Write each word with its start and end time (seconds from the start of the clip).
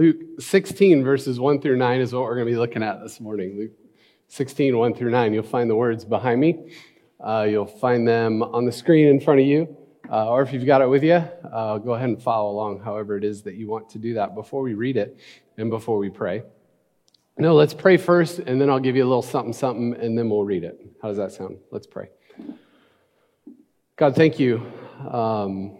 Luke 0.00 0.40
16, 0.40 1.04
verses 1.04 1.38
1 1.38 1.60
through 1.60 1.76
9 1.76 2.00
is 2.00 2.14
what 2.14 2.22
we're 2.22 2.34
going 2.34 2.46
to 2.46 2.50
be 2.50 2.56
looking 2.56 2.82
at 2.82 3.02
this 3.02 3.20
morning. 3.20 3.58
Luke 3.58 3.72
16, 4.28 4.78
1 4.78 4.94
through 4.94 5.10
9. 5.10 5.34
You'll 5.34 5.42
find 5.42 5.68
the 5.68 5.76
words 5.76 6.06
behind 6.06 6.40
me. 6.40 6.72
Uh, 7.22 7.46
you'll 7.46 7.66
find 7.66 8.08
them 8.08 8.42
on 8.42 8.64
the 8.64 8.72
screen 8.72 9.08
in 9.08 9.20
front 9.20 9.40
of 9.40 9.46
you. 9.46 9.76
Uh, 10.10 10.30
or 10.30 10.40
if 10.40 10.54
you've 10.54 10.64
got 10.64 10.80
it 10.80 10.86
with 10.86 11.04
you, 11.04 11.22
uh, 11.52 11.76
go 11.76 11.92
ahead 11.92 12.08
and 12.08 12.22
follow 12.22 12.50
along, 12.50 12.80
however 12.80 13.18
it 13.18 13.24
is 13.24 13.42
that 13.42 13.56
you 13.56 13.68
want 13.68 13.90
to 13.90 13.98
do 13.98 14.14
that 14.14 14.34
before 14.34 14.62
we 14.62 14.72
read 14.72 14.96
it 14.96 15.20
and 15.58 15.68
before 15.68 15.98
we 15.98 16.08
pray. 16.08 16.44
No, 17.36 17.54
let's 17.54 17.74
pray 17.74 17.98
first, 17.98 18.38
and 18.38 18.58
then 18.58 18.70
I'll 18.70 18.80
give 18.80 18.96
you 18.96 19.04
a 19.04 19.10
little 19.10 19.20
something, 19.20 19.52
something, 19.52 19.94
and 20.00 20.16
then 20.16 20.30
we'll 20.30 20.44
read 20.44 20.64
it. 20.64 20.80
How 21.02 21.08
does 21.08 21.18
that 21.18 21.32
sound? 21.32 21.58
Let's 21.70 21.86
pray. 21.86 22.08
God, 23.96 24.16
thank 24.16 24.40
you. 24.40 24.62
Um, 25.06 25.76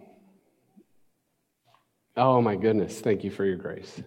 oh, 2.21 2.43
my 2.43 2.55
goodness. 2.55 3.00
Thank 3.00 3.25
you 3.25 3.30
for 3.30 3.46
your 3.46 3.57
grace. 3.57 4.02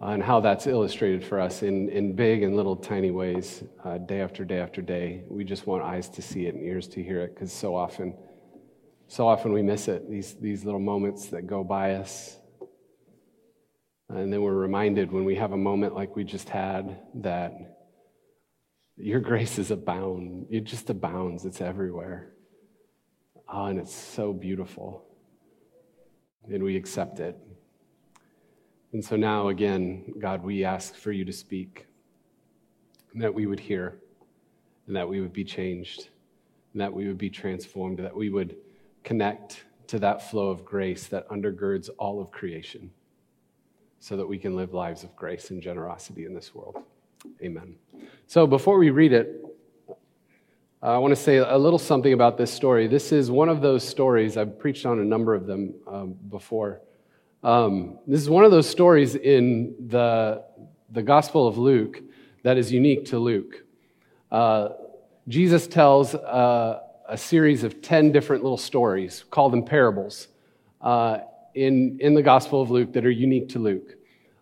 Uh, 0.00 0.06
and 0.06 0.22
how 0.22 0.40
that's 0.40 0.66
illustrated 0.66 1.24
for 1.24 1.40
us 1.40 1.62
in, 1.62 1.88
in 1.88 2.14
big 2.14 2.42
and 2.42 2.56
little 2.56 2.76
tiny 2.76 3.10
ways, 3.12 3.62
uh, 3.84 3.98
day 3.98 4.20
after 4.20 4.44
day 4.44 4.58
after 4.58 4.82
day. 4.82 5.22
We 5.28 5.44
just 5.44 5.66
want 5.66 5.84
eyes 5.84 6.08
to 6.10 6.22
see 6.22 6.46
it 6.46 6.54
and 6.54 6.64
ears 6.64 6.88
to 6.88 7.02
hear 7.02 7.20
it 7.20 7.34
because 7.34 7.52
so 7.52 7.76
often, 7.76 8.14
so 9.06 9.26
often 9.26 9.52
we 9.52 9.62
miss 9.62 9.88
it, 9.88 10.10
these, 10.10 10.34
these 10.34 10.64
little 10.64 10.80
moments 10.80 11.26
that 11.26 11.46
go 11.46 11.62
by 11.62 11.94
us. 11.94 12.36
And 14.08 14.32
then 14.32 14.42
we're 14.42 14.54
reminded 14.54 15.12
when 15.12 15.24
we 15.24 15.36
have 15.36 15.52
a 15.52 15.56
moment 15.56 15.94
like 15.94 16.16
we 16.16 16.24
just 16.24 16.48
had 16.48 17.00
that 17.22 17.52
your 18.96 19.20
grace 19.20 19.58
is 19.58 19.70
abound. 19.70 20.46
It 20.50 20.64
just 20.64 20.90
abounds, 20.90 21.44
it's 21.44 21.60
everywhere. 21.60 22.32
Oh, 23.48 23.66
and 23.66 23.78
it's 23.78 23.94
so 23.94 24.32
beautiful. 24.32 25.07
And 26.50 26.62
we 26.62 26.76
accept 26.76 27.20
it. 27.20 27.38
And 28.92 29.04
so 29.04 29.16
now, 29.16 29.48
again, 29.48 30.14
God, 30.18 30.42
we 30.42 30.64
ask 30.64 30.94
for 30.94 31.12
you 31.12 31.24
to 31.26 31.32
speak, 31.32 31.86
and 33.12 33.22
that 33.22 33.34
we 33.34 33.46
would 33.46 33.60
hear, 33.60 33.98
and 34.86 34.96
that 34.96 35.06
we 35.06 35.20
would 35.20 35.32
be 35.32 35.44
changed, 35.44 36.08
and 36.72 36.80
that 36.80 36.92
we 36.92 37.06
would 37.06 37.18
be 37.18 37.28
transformed, 37.28 37.98
that 37.98 38.16
we 38.16 38.30
would 38.30 38.56
connect 39.04 39.64
to 39.88 39.98
that 39.98 40.30
flow 40.30 40.48
of 40.48 40.64
grace 40.64 41.06
that 41.08 41.28
undergirds 41.28 41.90
all 41.98 42.18
of 42.18 42.30
creation, 42.30 42.90
so 44.00 44.16
that 44.16 44.26
we 44.26 44.38
can 44.38 44.56
live 44.56 44.72
lives 44.72 45.04
of 45.04 45.14
grace 45.16 45.50
and 45.50 45.62
generosity 45.62 46.24
in 46.24 46.32
this 46.32 46.54
world. 46.54 46.82
Amen. 47.42 47.74
So 48.26 48.46
before 48.46 48.78
we 48.78 48.88
read 48.88 49.12
it, 49.12 49.44
I 50.80 50.98
want 50.98 51.12
to 51.12 51.20
say 51.20 51.38
a 51.38 51.58
little 51.58 51.78
something 51.78 52.12
about 52.12 52.38
this 52.38 52.52
story. 52.52 52.86
This 52.86 53.12
is 53.12 53.30
one 53.30 53.48
of 53.48 53.60
those 53.60 53.86
stories, 53.86 54.36
I've 54.36 54.58
preached 54.58 54.86
on 54.86 55.00
a 55.00 55.04
number 55.04 55.34
of 55.34 55.46
them 55.46 55.74
um, 55.86 56.14
before 56.30 56.80
um, 57.42 57.98
this 58.06 58.20
is 58.20 58.28
one 58.28 58.44
of 58.44 58.50
those 58.50 58.68
stories 58.68 59.14
in 59.14 59.74
the, 59.86 60.42
the 60.90 61.02
Gospel 61.02 61.46
of 61.46 61.56
Luke 61.56 62.02
that 62.42 62.58
is 62.58 62.72
unique 62.72 63.06
to 63.06 63.18
Luke. 63.18 63.64
Uh, 64.30 64.70
Jesus 65.28 65.66
tells 65.68 66.14
uh, 66.14 66.80
a 67.08 67.16
series 67.16 67.62
of 67.62 67.80
10 67.80 68.10
different 68.10 68.42
little 68.42 68.58
stories, 68.58 69.24
call 69.30 69.50
them 69.50 69.64
parables, 69.64 70.28
uh, 70.80 71.18
in, 71.54 71.98
in 72.00 72.14
the 72.14 72.22
Gospel 72.22 72.60
of 72.60 72.70
Luke 72.70 72.92
that 72.92 73.06
are 73.06 73.10
unique 73.10 73.48
to 73.50 73.60
Luke. 73.60 73.94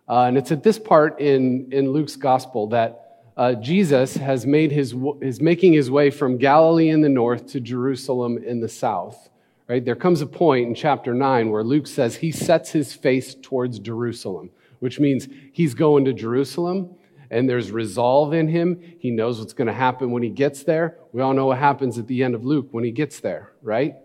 Uh, 0.09 0.23
and 0.23 0.37
it's 0.37 0.51
at 0.51 0.63
this 0.63 0.79
part 0.79 1.19
in, 1.19 1.71
in 1.71 1.91
Luke's 1.91 2.15
Gospel 2.15 2.67
that 2.67 3.06
uh, 3.37 3.53
Jesus 3.53 4.17
has 4.17 4.47
made 4.47 4.71
his, 4.71 4.95
is 5.21 5.39
making 5.39 5.73
his 5.73 5.91
way 5.91 6.09
from 6.09 6.37
Galilee 6.37 6.89
in 6.89 7.01
the 7.01 7.09
north 7.09 7.45
to 7.51 7.59
Jerusalem 7.59 8.37
in 8.43 8.59
the 8.59 8.67
south. 8.67 9.29
Right? 9.67 9.83
There 9.85 9.95
comes 9.95 10.21
a 10.21 10.25
point 10.25 10.67
in 10.67 10.73
chapter 10.73 11.13
9 11.13 11.51
where 11.51 11.63
Luke 11.63 11.87
says 11.87 12.15
he 12.15 12.31
sets 12.31 12.71
his 12.71 12.93
face 12.93 13.35
towards 13.35 13.79
Jerusalem, 13.79 14.49
which 14.79 14.99
means 14.99 15.27
he's 15.53 15.75
going 15.75 16.05
to 16.05 16.13
Jerusalem 16.13 16.95
and 17.29 17.47
there's 17.47 17.71
resolve 17.71 18.33
in 18.33 18.47
him. 18.47 18.81
He 18.97 19.11
knows 19.11 19.39
what's 19.39 19.53
going 19.53 19.67
to 19.67 19.73
happen 19.73 20.11
when 20.11 20.23
he 20.23 20.29
gets 20.29 20.63
there. 20.63 20.97
We 21.11 21.21
all 21.21 21.33
know 21.33 21.47
what 21.47 21.59
happens 21.59 21.99
at 21.99 22.07
the 22.07 22.23
end 22.23 22.33
of 22.33 22.45
Luke 22.45 22.69
when 22.71 22.83
he 22.83 22.91
gets 22.91 23.19
there, 23.19 23.51
right? 23.61 23.95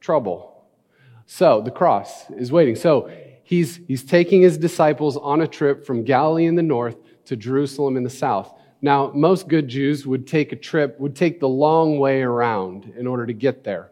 Trouble. 0.00 0.64
So 1.24 1.60
the 1.60 1.70
cross 1.70 2.30
is 2.30 2.52
waiting. 2.52 2.76
So 2.76 3.10
he's, 3.42 3.80
he's 3.88 4.04
taking 4.04 4.42
his 4.42 4.58
disciples 4.58 5.16
on 5.16 5.40
a 5.40 5.48
trip 5.48 5.84
from 5.84 6.04
Galilee 6.04 6.46
in 6.46 6.54
the 6.54 6.62
north 6.62 6.96
to 7.24 7.36
Jerusalem 7.36 7.96
in 7.96 8.04
the 8.04 8.10
south. 8.10 8.52
Now, 8.82 9.10
most 9.14 9.48
good 9.48 9.68
Jews 9.68 10.06
would 10.06 10.26
take 10.26 10.52
a 10.52 10.56
trip, 10.56 10.98
would 11.00 11.16
take 11.16 11.40
the 11.40 11.48
long 11.48 11.98
way 11.98 12.22
around 12.22 12.92
in 12.96 13.06
order 13.06 13.26
to 13.26 13.32
get 13.32 13.64
there. 13.64 13.90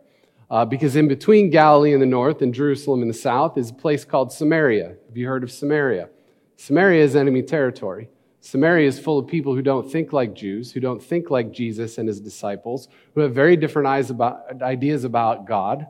Uh, 0.50 0.64
because 0.64 0.94
in 0.94 1.08
between 1.08 1.50
Galilee 1.50 1.94
in 1.94 2.00
the 2.00 2.06
north 2.06 2.42
and 2.42 2.52
Jerusalem 2.52 3.02
in 3.02 3.08
the 3.08 3.14
south 3.14 3.56
is 3.56 3.70
a 3.70 3.74
place 3.74 4.04
called 4.04 4.32
Samaria. 4.32 4.96
Have 5.08 5.16
you 5.16 5.26
heard 5.26 5.42
of 5.42 5.50
Samaria? 5.50 6.10
Samaria 6.56 7.02
is 7.02 7.16
enemy 7.16 7.42
territory. 7.42 8.08
Samaria 8.40 8.86
is 8.86 8.98
full 8.98 9.18
of 9.18 9.26
people 9.26 9.54
who 9.54 9.62
don't 9.62 9.90
think 9.90 10.12
like 10.12 10.34
Jews, 10.34 10.70
who 10.70 10.78
don't 10.78 11.02
think 11.02 11.30
like 11.30 11.50
Jesus 11.50 11.96
and 11.96 12.06
his 12.06 12.20
disciples, 12.20 12.88
who 13.14 13.22
have 13.22 13.34
very 13.34 13.56
different 13.56 14.10
about, 14.10 14.62
ideas 14.62 15.04
about 15.04 15.46
God, 15.46 15.86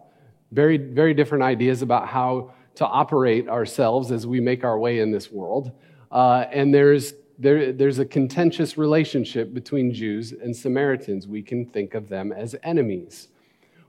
very, 0.52 0.76
very 0.76 1.14
different 1.14 1.42
ideas 1.42 1.82
about 1.82 2.06
how 2.06 2.52
to 2.76 2.86
operate 2.86 3.48
ourselves 3.48 4.12
as 4.12 4.24
we 4.24 4.38
make 4.38 4.62
our 4.62 4.78
way 4.78 5.00
in 5.00 5.10
this 5.10 5.32
world. 5.32 5.72
Uh, 6.12 6.44
and 6.52 6.72
there's, 6.72 7.12
there, 7.38 7.72
there's 7.72 7.98
a 7.98 8.04
contentious 8.04 8.78
relationship 8.78 9.52
between 9.52 9.92
Jews 9.92 10.32
and 10.32 10.56
Samaritans. 10.56 11.26
We 11.26 11.42
can 11.42 11.66
think 11.66 11.94
of 11.94 12.08
them 12.08 12.32
as 12.32 12.54
enemies. 12.62 13.28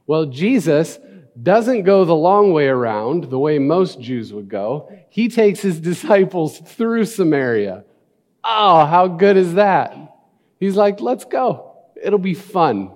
Well, 0.08 0.26
Jesus 0.26 1.00
doesn't 1.42 1.84
go 1.84 2.06
the 2.06 2.16
long 2.16 2.54
way 2.54 2.68
around, 2.68 3.26
the 3.26 3.40
way 3.40 3.60
most 3.60 4.00
Jews 4.00 4.32
would 4.32 4.50
go. 4.50 4.92
He 5.10 5.28
takes 5.28 5.62
his 5.62 5.80
disciples 5.92 6.60
through 6.60 7.06
Samaria. 7.06 7.84
Oh, 8.44 8.86
how 8.86 9.08
good 9.08 9.38
is 9.38 9.56
that? 9.56 9.98
He's 10.60 10.76
like, 10.76 11.02
let's 11.02 11.26
go. 11.26 11.74
It'll 12.02 12.20
be 12.20 12.36
fun, 12.36 12.92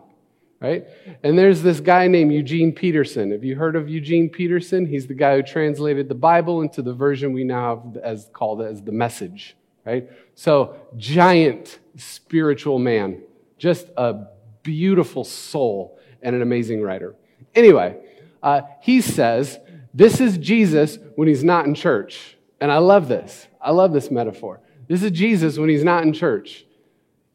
right? 0.61 0.85
And 1.23 1.37
there's 1.37 1.63
this 1.63 1.79
guy 1.79 2.07
named 2.07 2.31
Eugene 2.31 2.71
Peterson. 2.71 3.31
Have 3.31 3.43
you 3.43 3.55
heard 3.55 3.75
of 3.75 3.89
Eugene 3.89 4.29
Peterson? 4.29 4.85
He's 4.85 5.07
the 5.07 5.15
guy 5.15 5.35
who 5.35 5.43
translated 5.43 6.07
the 6.07 6.15
Bible 6.15 6.61
into 6.61 6.81
the 6.81 6.93
version 6.93 7.33
we 7.33 7.43
now 7.43 7.83
have 7.93 7.97
as 7.97 8.29
called 8.31 8.61
as 8.61 8.81
the 8.81 8.91
message, 8.91 9.57
right? 9.89 10.09
So, 10.35 10.75
giant 10.97 11.79
spiritual 11.95 12.79
man, 12.79 13.21
just 13.57 13.87
a 13.97 14.27
beautiful 14.61 15.23
soul 15.23 15.99
and 16.21 16.35
an 16.35 16.41
amazing 16.41 16.81
writer. 16.81 17.15
Anyway, 17.55 17.97
uh, 18.43 18.61
he 18.81 19.01
says, 19.01 19.59
This 19.93 20.21
is 20.21 20.37
Jesus 20.37 20.99
when 21.15 21.27
he's 21.27 21.43
not 21.43 21.65
in 21.65 21.73
church. 21.73 22.37
And 22.61 22.71
I 22.71 22.77
love 22.77 23.07
this. 23.07 23.47
I 23.61 23.71
love 23.71 23.93
this 23.93 24.11
metaphor. 24.11 24.61
This 24.87 25.01
is 25.01 25.11
Jesus 25.11 25.57
when 25.57 25.69
he's 25.69 25.83
not 25.83 26.03
in 26.03 26.13
church. 26.13 26.65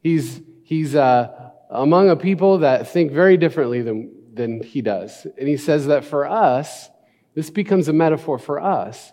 He's, 0.01 0.41
he's 0.63 0.95
uh, 0.95 1.51
among 1.69 2.09
a 2.09 2.15
people 2.15 2.59
that 2.59 2.87
think 2.87 3.11
very 3.11 3.37
differently 3.37 3.81
than, 3.81 4.11
than 4.33 4.61
he 4.61 4.81
does. 4.81 5.25
And 5.37 5.47
he 5.47 5.57
says 5.57 5.87
that 5.87 6.05
for 6.05 6.25
us, 6.25 6.89
this 7.33 7.49
becomes 7.49 7.87
a 7.87 7.93
metaphor 7.93 8.37
for 8.39 8.61
us. 8.61 9.11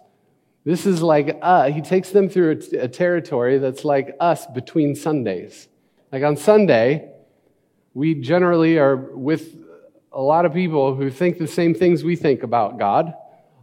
This 0.64 0.86
is 0.86 1.02
like, 1.02 1.38
uh, 1.42 1.70
he 1.70 1.80
takes 1.80 2.10
them 2.10 2.28
through 2.28 2.60
a, 2.72 2.84
a 2.84 2.88
territory 2.88 3.58
that's 3.58 3.84
like 3.84 4.14
us 4.20 4.46
between 4.46 4.94
Sundays. 4.94 5.68
Like 6.12 6.22
on 6.22 6.36
Sunday, 6.36 7.10
we 7.94 8.14
generally 8.14 8.78
are 8.78 8.96
with 8.96 9.56
a 10.12 10.20
lot 10.20 10.44
of 10.44 10.52
people 10.52 10.94
who 10.94 11.10
think 11.10 11.38
the 11.38 11.46
same 11.46 11.74
things 11.74 12.04
we 12.04 12.16
think 12.16 12.42
about 12.42 12.78
God. 12.78 13.14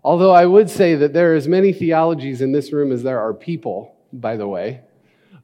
Although 0.04 0.32
I 0.32 0.46
would 0.46 0.70
say 0.70 0.96
that 0.96 1.14
there 1.14 1.34
are 1.34 1.36
as 1.36 1.48
many 1.48 1.74
theologies 1.74 2.42
in 2.42 2.52
this 2.52 2.74
room 2.74 2.92
as 2.92 3.04
there 3.04 3.20
are 3.20 3.34
people, 3.34 3.96
by 4.12 4.36
the 4.36 4.48
way. 4.48 4.82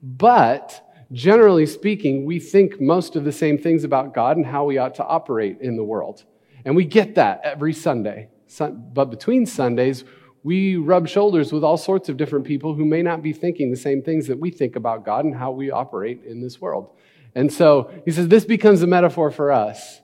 But 0.01 0.81
generally 1.11 1.65
speaking, 1.65 2.25
we 2.25 2.39
think 2.39 2.81
most 2.81 3.15
of 3.15 3.23
the 3.23 3.31
same 3.31 3.57
things 3.57 3.83
about 3.83 4.13
God 4.13 4.37
and 4.37 4.45
how 4.45 4.65
we 4.65 4.77
ought 4.77 4.95
to 4.95 5.05
operate 5.05 5.61
in 5.61 5.75
the 5.77 5.83
world. 5.83 6.23
And 6.65 6.75
we 6.75 6.85
get 6.85 7.15
that 7.15 7.41
every 7.43 7.73
Sunday. 7.73 8.29
But 8.59 9.05
between 9.05 9.45
Sundays, 9.45 10.03
we 10.45 10.75
rub 10.75 11.07
shoulders 11.07 11.51
with 11.51 11.63
all 11.63 11.75
sorts 11.75 12.07
of 12.07 12.17
different 12.17 12.45
people 12.45 12.75
who 12.75 12.85
may 12.85 13.01
not 13.01 13.23
be 13.23 13.33
thinking 13.33 13.71
the 13.71 13.75
same 13.75 14.03
things 14.03 14.27
that 14.27 14.39
we 14.39 14.51
think 14.51 14.75
about 14.75 15.03
God 15.03 15.25
and 15.25 15.33
how 15.33 15.49
we 15.49 15.71
operate 15.71 16.23
in 16.23 16.39
this 16.39 16.61
world. 16.61 16.95
And 17.33 17.51
so 17.51 17.91
he 18.05 18.11
says 18.11 18.27
this 18.27 18.45
becomes 18.45 18.83
a 18.83 18.87
metaphor 18.87 19.31
for 19.31 19.51
us 19.51 20.01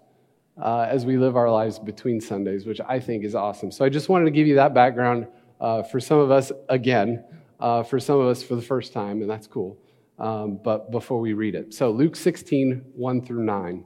uh, 0.60 0.88
as 0.90 1.06
we 1.06 1.16
live 1.16 1.36
our 1.38 1.52
lives 1.52 1.78
between 1.78 2.20
Sundays, 2.20 2.66
which 2.66 2.82
I 2.82 3.00
think 3.00 3.24
is 3.24 3.36
awesome. 3.36 3.70
So 3.70 3.86
I 3.86 3.90
just 3.90 4.10
wanted 4.10 4.26
to 4.26 4.32
give 4.32 4.48
you 4.48 4.56
that 4.56 4.74
background 4.74 5.28
uh, 5.60 5.84
for 5.84 6.00
some 6.00 6.18
of 6.18 6.32
us 6.32 6.52
again, 6.70 7.24
uh, 7.60 7.84
for 7.84 8.00
some 8.00 8.20
of 8.20 8.26
us 8.26 8.42
for 8.42 8.56
the 8.56 8.64
first 8.64 8.94
time, 8.94 9.22
and 9.22 9.30
that's 9.30 9.46
cool. 9.46 9.78
Um, 10.18 10.60
but 10.64 10.90
before 10.90 11.20
we 11.20 11.34
read 11.34 11.54
it, 11.54 11.72
so 11.72 11.92
Luke 11.92 12.16
16, 12.16 12.94
1 12.96 13.22
through 13.22 13.44
9, 13.44 13.86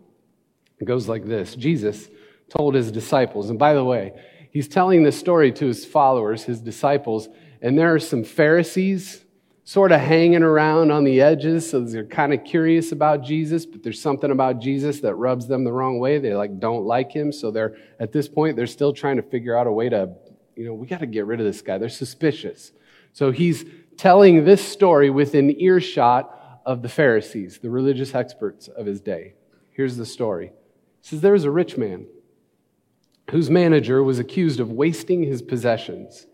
it 0.79 0.85
goes 0.85 1.09
like 1.09 1.25
this 1.25 1.53
Jesus 1.53 2.07
told 2.49 2.75
his 2.75 2.93
disciples, 2.93 3.49
and 3.49 3.59
by 3.59 3.73
the 3.73 3.83
way, 3.83 4.13
he's 4.55 4.69
telling 4.69 5.03
this 5.03 5.19
story 5.19 5.51
to 5.51 5.65
his 5.65 5.85
followers, 5.85 6.43
his 6.43 6.61
disciples, 6.61 7.27
and 7.61 7.77
there 7.77 7.93
are 7.93 7.99
some 7.99 8.23
Pharisees 8.23 9.25
sort 9.65 9.91
of 9.91 9.99
hanging 9.99 10.43
around 10.43 10.93
on 10.93 11.03
the 11.03 11.19
edges, 11.19 11.69
so 11.69 11.81
they're 11.81 12.05
kind 12.05 12.33
of 12.33 12.41
curious 12.45 12.93
about 12.93 13.21
Jesus, 13.21 13.65
but 13.65 13.83
there's 13.83 14.01
something 14.01 14.31
about 14.31 14.61
Jesus 14.61 15.01
that 15.01 15.15
rubs 15.15 15.45
them 15.49 15.65
the 15.65 15.73
wrong 15.73 15.99
way. 15.99 16.19
They 16.19 16.33
like 16.35 16.57
don't 16.57 16.85
like 16.85 17.11
him, 17.11 17.33
so 17.33 17.51
they're 17.51 17.75
at 17.99 18.13
this 18.13 18.29
point 18.29 18.55
they're 18.55 18.65
still 18.65 18.93
trying 18.93 19.17
to 19.17 19.23
figure 19.23 19.57
out 19.57 19.67
a 19.67 19.71
way 19.73 19.89
to 19.89 20.15
you 20.55 20.63
know, 20.63 20.73
we 20.73 20.87
got 20.87 21.01
to 21.01 21.05
get 21.05 21.25
rid 21.25 21.41
of 21.41 21.45
this 21.45 21.61
guy. 21.61 21.77
They're 21.77 21.89
suspicious. 21.89 22.71
So 23.11 23.31
he's 23.31 23.65
telling 23.97 24.45
this 24.45 24.65
story 24.65 25.09
within 25.09 25.59
earshot 25.59 26.61
of 26.65 26.81
the 26.81 26.87
Pharisees, 26.87 27.57
the 27.57 27.69
religious 27.69 28.15
experts 28.15 28.69
of 28.69 28.85
his 28.85 29.01
day. 29.01 29.33
Here's 29.71 29.97
the 29.97 30.05
story. 30.05 30.53
He 31.01 31.09
says, 31.09 31.19
There 31.19 31.33
was 31.33 31.43
a 31.43 31.51
rich 31.51 31.75
man 31.75 32.07
whose 33.31 33.49
manager 33.49 34.03
was 34.03 34.19
accused 34.19 34.59
of 34.59 34.71
wasting 34.71 35.23
his 35.23 35.41
possessions. 35.41 36.27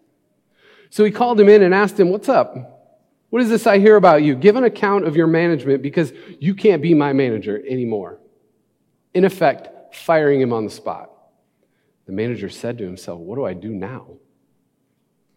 So 0.89 1.03
he 1.03 1.11
called 1.11 1.39
him 1.39 1.49
in 1.49 1.63
and 1.63 1.73
asked 1.73 1.99
him, 1.99 2.09
What's 2.09 2.29
up? 2.29 2.79
What 3.29 3.41
is 3.41 3.49
this 3.49 3.65
I 3.65 3.79
hear 3.79 3.95
about 3.95 4.23
you? 4.23 4.35
Give 4.35 4.57
an 4.57 4.65
account 4.65 5.07
of 5.07 5.15
your 5.15 5.27
management 5.27 5.81
because 5.81 6.11
you 6.39 6.53
can't 6.53 6.81
be 6.81 6.93
my 6.93 7.13
manager 7.13 7.63
anymore. 7.65 8.19
In 9.13 9.23
effect, 9.23 9.95
firing 9.95 10.41
him 10.41 10.51
on 10.51 10.65
the 10.65 10.71
spot. 10.71 11.09
The 12.07 12.11
manager 12.11 12.49
said 12.49 12.77
to 12.79 12.83
himself, 12.83 13.19
What 13.21 13.35
do 13.35 13.45
I 13.45 13.53
do 13.53 13.69
now? 13.69 14.07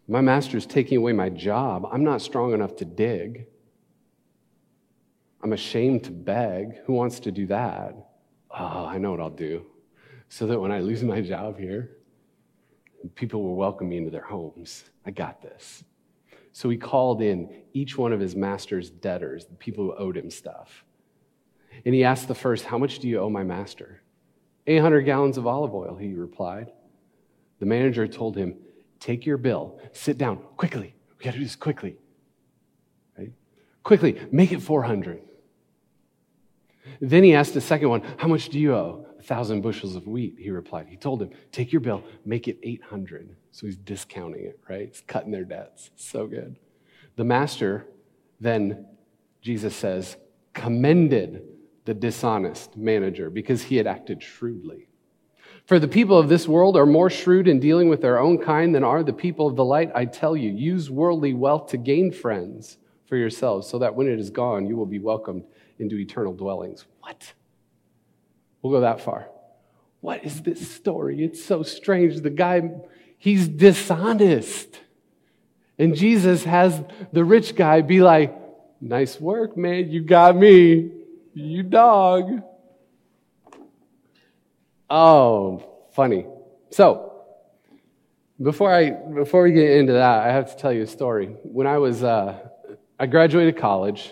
My 0.07 0.21
master 0.21 0.57
is 0.57 0.65
taking 0.65 0.97
away 0.97 1.13
my 1.13 1.29
job. 1.29 1.87
I'm 1.91 2.03
not 2.03 2.21
strong 2.21 2.53
enough 2.53 2.75
to 2.77 2.85
dig. 2.85 3.47
I'm 5.41 5.53
ashamed 5.53 6.03
to 6.05 6.11
beg. 6.11 6.77
Who 6.85 6.93
wants 6.93 7.21
to 7.21 7.31
do 7.31 7.47
that? 7.47 7.95
Oh, 8.51 8.85
I 8.85 8.97
know 8.97 9.11
what 9.11 9.19
I'll 9.19 9.29
do. 9.29 9.65
So 10.29 10.47
that 10.47 10.59
when 10.59 10.71
I 10.71 10.79
lose 10.79 11.03
my 11.03 11.21
job 11.21 11.57
here, 11.57 11.97
people 13.15 13.43
will 13.43 13.55
welcome 13.55 13.89
me 13.89 13.97
into 13.97 14.09
their 14.09 14.23
homes. 14.23 14.83
I 15.05 15.11
got 15.11 15.41
this. 15.41 15.83
So 16.51 16.69
he 16.69 16.77
called 16.77 17.21
in 17.21 17.63
each 17.73 17.97
one 17.97 18.13
of 18.13 18.19
his 18.19 18.35
master's 18.35 18.89
debtors, 18.89 19.45
the 19.45 19.55
people 19.55 19.83
who 19.83 19.95
owed 19.95 20.17
him 20.17 20.31
stuff. 20.31 20.85
And 21.85 21.93
he 21.93 22.03
asked 22.03 22.27
the 22.27 22.35
first, 22.35 22.65
How 22.65 22.77
much 22.77 22.99
do 22.99 23.07
you 23.07 23.19
owe 23.19 23.29
my 23.29 23.43
master? 23.43 24.01
800 24.67 25.01
gallons 25.01 25.37
of 25.37 25.45
olive 25.45 25.73
oil, 25.73 25.95
he 25.95 26.13
replied. 26.13 26.71
The 27.59 27.65
manager 27.65 28.07
told 28.07 28.35
him, 28.35 28.55
Take 28.99 29.25
your 29.25 29.37
bill, 29.37 29.79
sit 29.91 30.17
down 30.17 30.37
quickly. 30.57 30.95
We 31.17 31.25
got 31.25 31.31
to 31.31 31.37
do 31.37 31.43
this 31.43 31.55
quickly. 31.55 31.97
Right? 33.17 33.33
Quickly, 33.83 34.19
make 34.31 34.51
it 34.51 34.61
400. 34.61 35.21
Then 37.01 37.23
he 37.23 37.33
asked 37.33 37.53
the 37.53 37.61
second 37.61 37.89
one, 37.89 38.01
How 38.17 38.27
much 38.27 38.49
do 38.49 38.59
you 38.59 38.73
owe? 38.73 39.05
Thousand 39.25 39.61
bushels 39.61 39.95
of 39.95 40.07
wheat, 40.07 40.35
he 40.37 40.51
replied. 40.51 40.87
He 40.87 40.97
told 40.97 41.21
him, 41.21 41.31
Take 41.51 41.71
your 41.71 41.81
bill, 41.81 42.03
make 42.25 42.47
it 42.47 42.59
800. 42.61 43.35
So 43.51 43.65
he's 43.65 43.77
discounting 43.77 44.45
it, 44.45 44.59
right? 44.69 44.87
He's 44.87 45.01
cutting 45.01 45.31
their 45.31 45.45
debts. 45.45 45.89
So 45.95 46.27
good. 46.27 46.57
The 47.15 47.23
master 47.23 47.87
then, 48.39 48.85
Jesus 49.41 49.75
says, 49.75 50.17
commended 50.53 51.43
the 51.85 51.93
dishonest 51.93 52.75
manager 52.75 53.29
because 53.29 53.63
he 53.63 53.77
had 53.77 53.87
acted 53.87 54.21
shrewdly. 54.21 54.87
For 55.65 55.79
the 55.79 55.87
people 55.87 56.17
of 56.17 56.29
this 56.29 56.47
world 56.47 56.77
are 56.77 56.85
more 56.85 57.09
shrewd 57.09 57.47
in 57.47 57.59
dealing 57.59 57.89
with 57.89 58.01
their 58.01 58.19
own 58.19 58.37
kind 58.37 58.75
than 58.75 58.83
are 58.83 59.03
the 59.03 59.13
people 59.13 59.47
of 59.47 59.55
the 59.55 59.65
light. 59.65 59.91
I 59.95 60.05
tell 60.05 60.35
you, 60.35 60.51
use 60.51 60.91
worldly 60.91 61.33
wealth 61.33 61.69
to 61.71 61.77
gain 61.77 62.11
friends 62.11 62.77
for 63.07 63.17
yourselves, 63.17 63.67
so 63.67 63.79
that 63.79 63.95
when 63.95 64.07
it 64.07 64.19
is 64.19 64.29
gone, 64.29 64.67
you 64.67 64.75
will 64.75 64.85
be 64.85 64.99
welcomed 64.99 65.43
into 65.79 65.97
eternal 65.97 66.33
dwellings. 66.33 66.85
What? 67.01 67.33
We'll 68.65 68.71
go 68.71 68.81
that 68.81 69.01
far. 69.01 69.27
What 70.01 70.25
is 70.25 70.41
this 70.41 70.71
story? 70.71 71.23
It's 71.23 71.45
so 71.45 71.61
strange. 71.61 72.19
The 72.21 72.31
guy, 72.31 72.67
he's 73.19 73.47
dishonest. 73.47 74.79
And 75.77 75.95
Jesus 75.95 76.43
has 76.45 76.83
the 77.13 77.23
rich 77.23 77.55
guy 77.55 77.81
be 77.81 78.01
like, 78.01 78.35
Nice 78.81 79.21
work, 79.21 79.55
man. 79.55 79.91
You 79.91 80.01
got 80.01 80.35
me. 80.35 80.89
You 81.35 81.61
dog. 81.61 82.41
Oh, 84.89 85.69
funny. 85.93 86.25
So, 86.71 87.21
before 88.41 88.73
I 88.73 88.89
before 88.89 89.43
we 89.43 89.51
get 89.51 89.77
into 89.77 89.93
that, 89.93 90.25
I 90.27 90.31
have 90.31 90.55
to 90.55 90.57
tell 90.59 90.73
you 90.73 90.81
a 90.81 90.87
story. 90.87 91.27
When 91.43 91.67
I 91.67 91.77
was 91.77 92.03
uh, 92.03 92.39
I 92.99 93.05
graduated 93.05 93.57
college, 93.57 94.11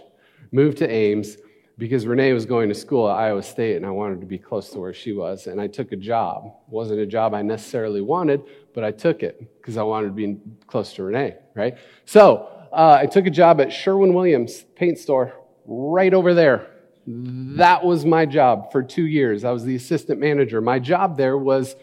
moved 0.51 0.77
to 0.77 0.88
Ames 0.88 1.38
because 1.77 2.05
Renee 2.05 2.33
was 2.33 2.45
going 2.45 2.69
to 2.69 2.75
school 2.75 3.09
at 3.09 3.15
Iowa 3.17 3.41
State, 3.41 3.77
and 3.77 3.85
I 3.85 3.89
wanted 3.89 4.21
to 4.21 4.27
be 4.27 4.37
close 4.37 4.69
to 4.71 4.79
where 4.79 4.93
she 4.93 5.13
was. 5.13 5.47
And 5.47 5.59
I 5.59 5.67
took 5.67 5.91
a 5.91 5.95
job. 5.95 6.45
It 6.45 6.73
wasn't 6.73 6.99
a 6.99 7.05
job 7.05 7.33
I 7.33 7.41
necessarily 7.41 8.01
wanted, 8.01 8.43
but 8.73 8.83
I 8.83 8.91
took 8.91 9.23
it 9.23 9.39
because 9.59 9.77
I 9.77 9.83
wanted 9.83 10.07
to 10.07 10.13
be 10.13 10.37
close 10.67 10.93
to 10.93 11.03
Renee. 11.03 11.35
Right. 11.55 11.77
So 12.05 12.49
uh, 12.71 12.97
I 13.01 13.05
took 13.07 13.25
a 13.25 13.31
job 13.31 13.59
at 13.59 13.73
Sherwin 13.73 14.13
Williams 14.13 14.65
paint 14.75 14.99
store 14.99 15.33
right 15.65 16.13
over 16.13 16.33
there 16.33 16.67
that 17.05 17.83
was 17.83 18.05
my 18.05 18.25
job 18.25 18.71
for 18.71 18.81
two 18.81 19.05
years. 19.05 19.43
I 19.43 19.51
was 19.51 19.63
the 19.63 19.75
assistant 19.75 20.19
manager. 20.19 20.61
My 20.61 20.79
job 20.79 21.17
there 21.17 21.37
was, 21.37 21.75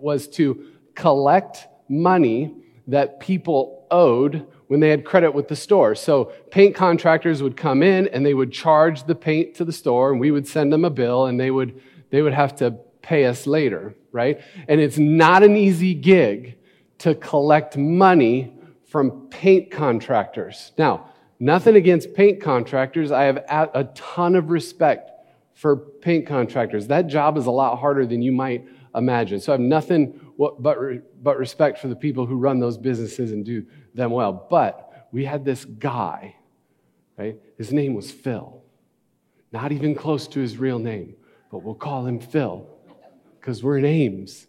was 0.00 0.26
to 0.28 0.66
collect 0.94 1.66
money 1.88 2.54
that 2.86 3.20
people 3.20 3.86
owed 3.90 4.46
when 4.68 4.80
they 4.80 4.88
had 4.88 5.04
credit 5.04 5.32
with 5.32 5.48
the 5.48 5.56
store. 5.56 5.94
So 5.94 6.32
paint 6.50 6.74
contractors 6.74 7.42
would 7.42 7.56
come 7.56 7.82
in 7.82 8.08
and 8.08 8.24
they 8.24 8.34
would 8.34 8.52
charge 8.52 9.04
the 9.04 9.14
paint 9.14 9.54
to 9.56 9.64
the 9.64 9.72
store 9.72 10.10
and 10.10 10.20
we 10.20 10.30
would 10.30 10.46
send 10.46 10.72
them 10.72 10.84
a 10.84 10.90
bill 10.90 11.26
and 11.26 11.38
they 11.38 11.50
would, 11.50 11.80
they 12.10 12.22
would 12.22 12.34
have 12.34 12.56
to 12.56 12.72
pay 13.02 13.26
us 13.26 13.46
later, 13.46 13.94
right? 14.12 14.40
And 14.68 14.80
it's 14.80 14.98
not 14.98 15.42
an 15.42 15.56
easy 15.56 15.94
gig 15.94 16.58
to 16.98 17.14
collect 17.14 17.76
money 17.76 18.52
from 18.86 19.28
paint 19.28 19.70
contractors. 19.70 20.72
Now, 20.78 21.10
Nothing 21.40 21.76
against 21.76 22.14
paint 22.14 22.40
contractors. 22.40 23.10
I 23.10 23.24
have 23.24 23.36
a 23.74 23.84
ton 23.94 24.34
of 24.34 24.50
respect 24.50 25.10
for 25.52 25.76
paint 25.76 26.26
contractors. 26.26 26.86
That 26.86 27.06
job 27.06 27.36
is 27.36 27.46
a 27.46 27.50
lot 27.50 27.78
harder 27.78 28.06
than 28.06 28.22
you 28.22 28.32
might 28.32 28.66
imagine. 28.94 29.40
So 29.40 29.52
I 29.52 29.54
have 29.54 29.60
nothing 29.60 30.20
but, 30.38 30.62
but 31.22 31.38
respect 31.38 31.78
for 31.78 31.88
the 31.88 31.96
people 31.96 32.26
who 32.26 32.36
run 32.36 32.60
those 32.60 32.76
businesses 32.76 33.32
and 33.32 33.44
do 33.44 33.64
them 33.94 34.10
well. 34.10 34.46
But 34.50 35.08
we 35.12 35.24
had 35.24 35.44
this 35.44 35.64
guy, 35.64 36.36
right? 37.16 37.38
His 37.56 37.72
name 37.72 37.94
was 37.94 38.10
Phil. 38.10 38.62
Not 39.52 39.70
even 39.70 39.94
close 39.94 40.26
to 40.28 40.40
his 40.40 40.58
real 40.58 40.78
name, 40.78 41.14
but 41.50 41.58
we'll 41.58 41.74
call 41.74 42.04
him 42.04 42.18
Phil 42.18 42.68
because 43.40 43.62
we're 43.62 43.78
in 43.78 43.84
Ames. 43.84 44.48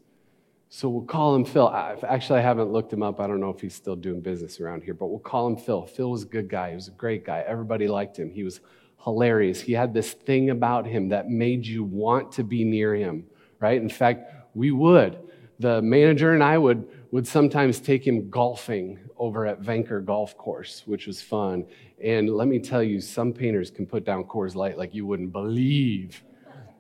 So 0.70 0.90
we'll 0.90 1.06
call 1.06 1.36
him 1.36 1.46
Phil. 1.46 1.70
Actually, 1.70 2.40
I 2.40 2.42
haven't 2.42 2.72
looked 2.72 2.92
him 2.92 3.04
up. 3.04 3.20
I 3.20 3.28
don't 3.28 3.40
know 3.40 3.52
if 3.52 3.62
he's 3.62 3.76
still 3.76 3.96
doing 3.96 4.20
business 4.20 4.60
around 4.60 4.84
here, 4.84 4.94
but 4.94 5.08
we'll 5.08 5.20
call 5.20 5.48
him 5.48 5.56
Phil. 5.56 5.86
Phil 5.86 6.10
was 6.10 6.24
a 6.24 6.26
good 6.26 6.50
guy. 6.50 6.70
He 6.70 6.76
was 6.76 6.88
a 6.88 6.92
great 6.92 7.24
guy. 7.24 7.44
Everybody 7.48 7.88
liked 7.88 8.18
him. 8.18 8.32
He 8.32 8.44
was 8.44 8.60
hilarious. 9.04 9.62
He 9.62 9.74
had 9.74 9.94
this 9.94 10.14
thing 10.14 10.50
about 10.50 10.88
him 10.88 11.10
that 11.10 11.30
made 11.30 11.66
you 11.66 11.84
want 11.84 12.32
to 12.34 12.44
be 12.44 12.64
near 12.64 12.96
him, 12.96 13.26
right? 13.60 13.80
In 13.80 13.90
fact, 13.90 14.34
we 14.56 14.72
would. 14.72 15.20
The 15.60 15.82
manager 15.82 16.34
and 16.34 16.44
I 16.44 16.58
would, 16.58 16.88
would 17.12 17.28
sometimes 17.28 17.80
take 17.80 18.06
him 18.06 18.30
golfing 18.30 19.00
over 19.18 19.46
at 19.46 19.62
Veenker 19.62 20.04
Golf 20.04 20.38
Course, 20.38 20.84
which 20.86 21.08
was 21.08 21.22
fun. 21.22 21.66
And 22.04 22.30
let 22.30 22.48
me 22.48 22.60
tell 22.60 22.84
you, 22.84 23.00
some 23.00 23.32
painters 23.32 23.72
can 23.72 23.86
put 23.86 24.06
down 24.06 24.26
Coors 24.26 24.56
Light 24.56 24.78
like 24.78 24.94
you 24.94 25.06
wouldn't 25.06 25.32
believe. 25.32 26.24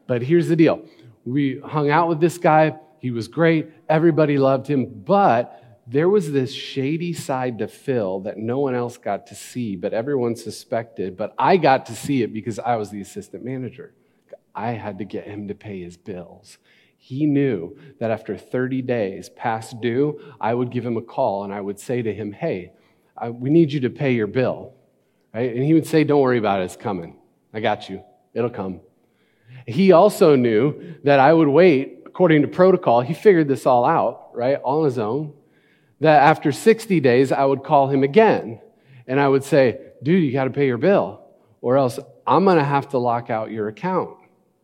But 0.07 0.21
here's 0.21 0.47
the 0.47 0.55
deal 0.55 0.85
we 1.25 1.59
hung 1.59 1.89
out 1.89 2.07
with 2.07 2.19
this 2.19 2.37
guy 2.37 2.77
he 3.05 3.11
was 3.11 3.27
great. 3.27 3.69
Everybody 3.87 4.39
loved 4.39 4.65
him. 4.65 4.87
But 4.87 5.61
there 5.85 6.09
was 6.09 6.31
this 6.31 6.51
shady 6.51 7.13
side 7.13 7.59
to 7.59 7.67
Phil 7.67 8.21
that 8.21 8.39
no 8.39 8.57
one 8.57 8.73
else 8.73 8.97
got 8.97 9.27
to 9.27 9.35
see, 9.35 9.75
but 9.75 9.93
everyone 9.93 10.35
suspected. 10.35 11.15
But 11.15 11.35
I 11.37 11.57
got 11.57 11.85
to 11.85 11.95
see 11.95 12.23
it 12.23 12.33
because 12.33 12.57
I 12.57 12.77
was 12.77 12.89
the 12.89 13.01
assistant 13.01 13.45
manager. 13.45 13.93
I 14.55 14.71
had 14.71 14.97
to 14.97 15.05
get 15.05 15.25
him 15.25 15.47
to 15.49 15.53
pay 15.53 15.81
his 15.81 15.97
bills. 15.97 16.57
He 17.05 17.27
knew 17.27 17.77
that 17.99 18.09
after 18.09 18.35
30 18.35 18.81
days 18.81 19.29
past 19.29 19.79
due, 19.79 20.19
I 20.41 20.55
would 20.55 20.71
give 20.71 20.83
him 20.83 20.97
a 20.97 21.03
call 21.03 21.43
and 21.43 21.53
I 21.53 21.61
would 21.61 21.79
say 21.79 22.01
to 22.01 22.11
him, 22.11 22.31
Hey, 22.31 22.71
I, 23.15 23.29
we 23.29 23.51
need 23.51 23.71
you 23.71 23.81
to 23.81 23.91
pay 23.91 24.13
your 24.15 24.25
bill. 24.25 24.73
Right? 25.31 25.53
And 25.53 25.63
he 25.63 25.75
would 25.75 25.85
say, 25.85 26.03
Don't 26.03 26.19
worry 26.19 26.39
about 26.39 26.61
it, 26.61 26.63
it's 26.63 26.75
coming. 26.75 27.17
I 27.53 27.59
got 27.59 27.91
you. 27.91 28.03
It'll 28.33 28.49
come. 28.49 28.81
He 29.67 29.91
also 29.91 30.35
knew 30.35 30.95
that 31.03 31.19
I 31.19 31.31
would 31.31 31.47
wait 31.47 31.95
according 32.07 32.41
to 32.41 32.47
protocol, 32.47 33.01
he 33.01 33.13
figured 33.13 33.49
this 33.49 33.67
all 33.67 33.85
out, 33.85 34.29
right, 34.33 34.57
on 34.63 34.85
his 34.85 34.97
own. 34.97 35.33
That 35.99 36.23
after 36.23 36.51
60 36.51 37.01
days, 37.01 37.31
I 37.31 37.45
would 37.45 37.63
call 37.63 37.87
him 37.87 38.03
again. 38.03 38.61
And 39.05 39.19
I 39.19 39.27
would 39.27 39.43
say, 39.43 39.79
dude, 40.01 40.23
you 40.23 40.31
got 40.31 40.45
to 40.45 40.49
pay 40.49 40.65
your 40.65 40.79
bill, 40.79 41.21
or 41.61 41.77
else 41.77 41.99
I'm 42.25 42.45
going 42.45 42.57
to 42.57 42.63
have 42.63 42.89
to 42.89 42.97
lock 42.97 43.29
out 43.29 43.51
your 43.51 43.67
account, 43.67 44.17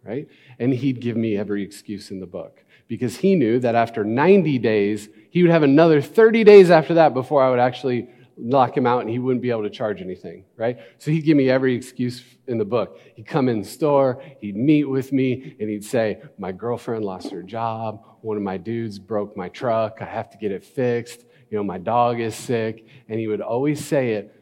right? 0.03 0.27
And 0.59 0.73
he'd 0.73 0.99
give 0.99 1.17
me 1.17 1.37
every 1.37 1.63
excuse 1.63 2.11
in 2.11 2.19
the 2.19 2.25
book 2.25 2.63
because 2.87 3.17
he 3.17 3.35
knew 3.35 3.59
that 3.59 3.75
after 3.75 4.03
90 4.03 4.59
days, 4.59 5.09
he 5.29 5.41
would 5.41 5.51
have 5.51 5.63
another 5.63 6.01
30 6.01 6.43
days 6.43 6.69
after 6.69 6.95
that 6.95 7.13
before 7.13 7.43
I 7.43 7.49
would 7.49 7.59
actually 7.59 8.09
lock 8.37 8.75
him 8.75 8.87
out 8.87 9.01
and 9.01 9.09
he 9.09 9.19
wouldn't 9.19 9.41
be 9.41 9.51
able 9.51 9.63
to 9.63 9.69
charge 9.69 10.01
anything, 10.01 10.45
right? 10.57 10.79
So 10.97 11.11
he'd 11.11 11.21
give 11.21 11.37
me 11.37 11.49
every 11.49 11.75
excuse 11.75 12.23
in 12.47 12.57
the 12.57 12.65
book. 12.65 12.99
He'd 13.15 13.27
come 13.27 13.49
in 13.49 13.63
store, 13.63 14.21
he'd 14.39 14.55
meet 14.55 14.85
with 14.85 15.11
me, 15.11 15.55
and 15.59 15.69
he'd 15.69 15.85
say, 15.85 16.21
My 16.37 16.51
girlfriend 16.51 17.05
lost 17.05 17.29
her 17.31 17.43
job. 17.43 18.03
One 18.21 18.37
of 18.37 18.43
my 18.43 18.57
dudes 18.57 18.99
broke 18.99 19.37
my 19.37 19.49
truck. 19.49 19.97
I 20.01 20.05
have 20.05 20.29
to 20.31 20.37
get 20.37 20.51
it 20.51 20.63
fixed. 20.63 21.25
You 21.49 21.57
know, 21.57 21.63
my 21.63 21.77
dog 21.77 22.19
is 22.19 22.35
sick. 22.35 22.85
And 23.07 23.19
he 23.19 23.27
would 23.27 23.41
always 23.41 23.83
say 23.83 24.13
it 24.13 24.35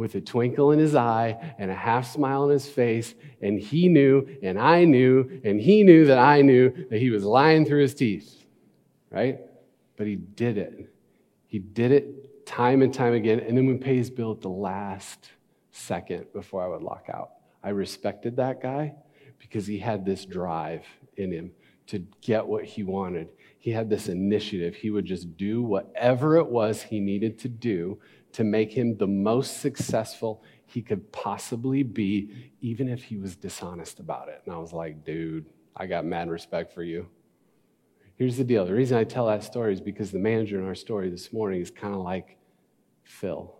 with 0.00 0.14
a 0.14 0.20
twinkle 0.20 0.72
in 0.72 0.78
his 0.78 0.94
eye 0.94 1.54
and 1.58 1.70
a 1.70 1.74
half 1.74 2.10
smile 2.10 2.44
on 2.44 2.48
his 2.48 2.66
face. 2.66 3.14
And 3.42 3.60
he 3.60 3.86
knew, 3.86 4.26
and 4.42 4.58
I 4.58 4.84
knew, 4.84 5.42
and 5.44 5.60
he 5.60 5.82
knew 5.82 6.06
that 6.06 6.18
I 6.18 6.40
knew 6.40 6.86
that 6.88 6.98
he 6.98 7.10
was 7.10 7.22
lying 7.22 7.66
through 7.66 7.82
his 7.82 7.94
teeth, 7.94 8.46
right? 9.10 9.40
But 9.98 10.06
he 10.06 10.16
did 10.16 10.56
it 10.56 10.90
He 11.46 11.58
did 11.58 11.92
it 11.92 12.46
time 12.46 12.80
and 12.80 12.94
time 12.94 13.12
again, 13.12 13.40
and 13.40 13.58
then 13.58 13.66
would 13.66 13.82
pay 13.82 13.96
his 13.96 14.08
bill 14.08 14.32
at 14.32 14.40
the 14.40 14.48
last 14.48 15.30
second 15.70 16.32
before 16.32 16.64
I 16.64 16.68
would 16.68 16.82
lock 16.82 17.06
out. 17.12 17.32
I 17.62 17.68
respected 17.70 18.36
that 18.36 18.62
guy 18.62 18.94
because 19.38 19.66
he 19.66 19.78
had 19.78 20.06
this 20.06 20.24
drive 20.24 20.86
in 21.16 21.30
him 21.30 21.52
to 21.88 21.98
get 22.22 22.46
what 22.46 22.64
he 22.64 22.84
wanted. 22.84 23.28
He 23.58 23.70
had 23.70 23.90
this 23.90 24.08
initiative. 24.08 24.76
He 24.76 24.90
would 24.90 25.04
just 25.04 25.36
do 25.36 25.60
whatever 25.60 26.38
it 26.38 26.46
was 26.46 26.82
he 26.82 27.00
needed 27.00 27.38
to 27.40 27.48
do 27.48 27.98
to 28.32 28.44
make 28.44 28.72
him 28.72 28.96
the 28.96 29.06
most 29.06 29.60
successful 29.60 30.42
he 30.66 30.82
could 30.82 31.10
possibly 31.12 31.82
be, 31.82 32.52
even 32.60 32.88
if 32.88 33.02
he 33.02 33.16
was 33.16 33.36
dishonest 33.36 33.98
about 33.98 34.28
it. 34.28 34.42
And 34.44 34.54
I 34.54 34.58
was 34.58 34.72
like, 34.72 35.04
dude, 35.04 35.46
I 35.76 35.86
got 35.86 36.04
mad 36.04 36.30
respect 36.30 36.72
for 36.72 36.82
you. 36.82 37.08
Here's 38.16 38.36
the 38.36 38.44
deal 38.44 38.66
the 38.66 38.74
reason 38.74 38.98
I 38.98 39.04
tell 39.04 39.26
that 39.26 39.42
story 39.42 39.72
is 39.72 39.80
because 39.80 40.10
the 40.10 40.18
manager 40.18 40.60
in 40.60 40.66
our 40.66 40.74
story 40.74 41.08
this 41.08 41.32
morning 41.32 41.60
is 41.60 41.70
kind 41.70 41.94
of 41.94 42.02
like 42.02 42.36
Phil. 43.02 43.54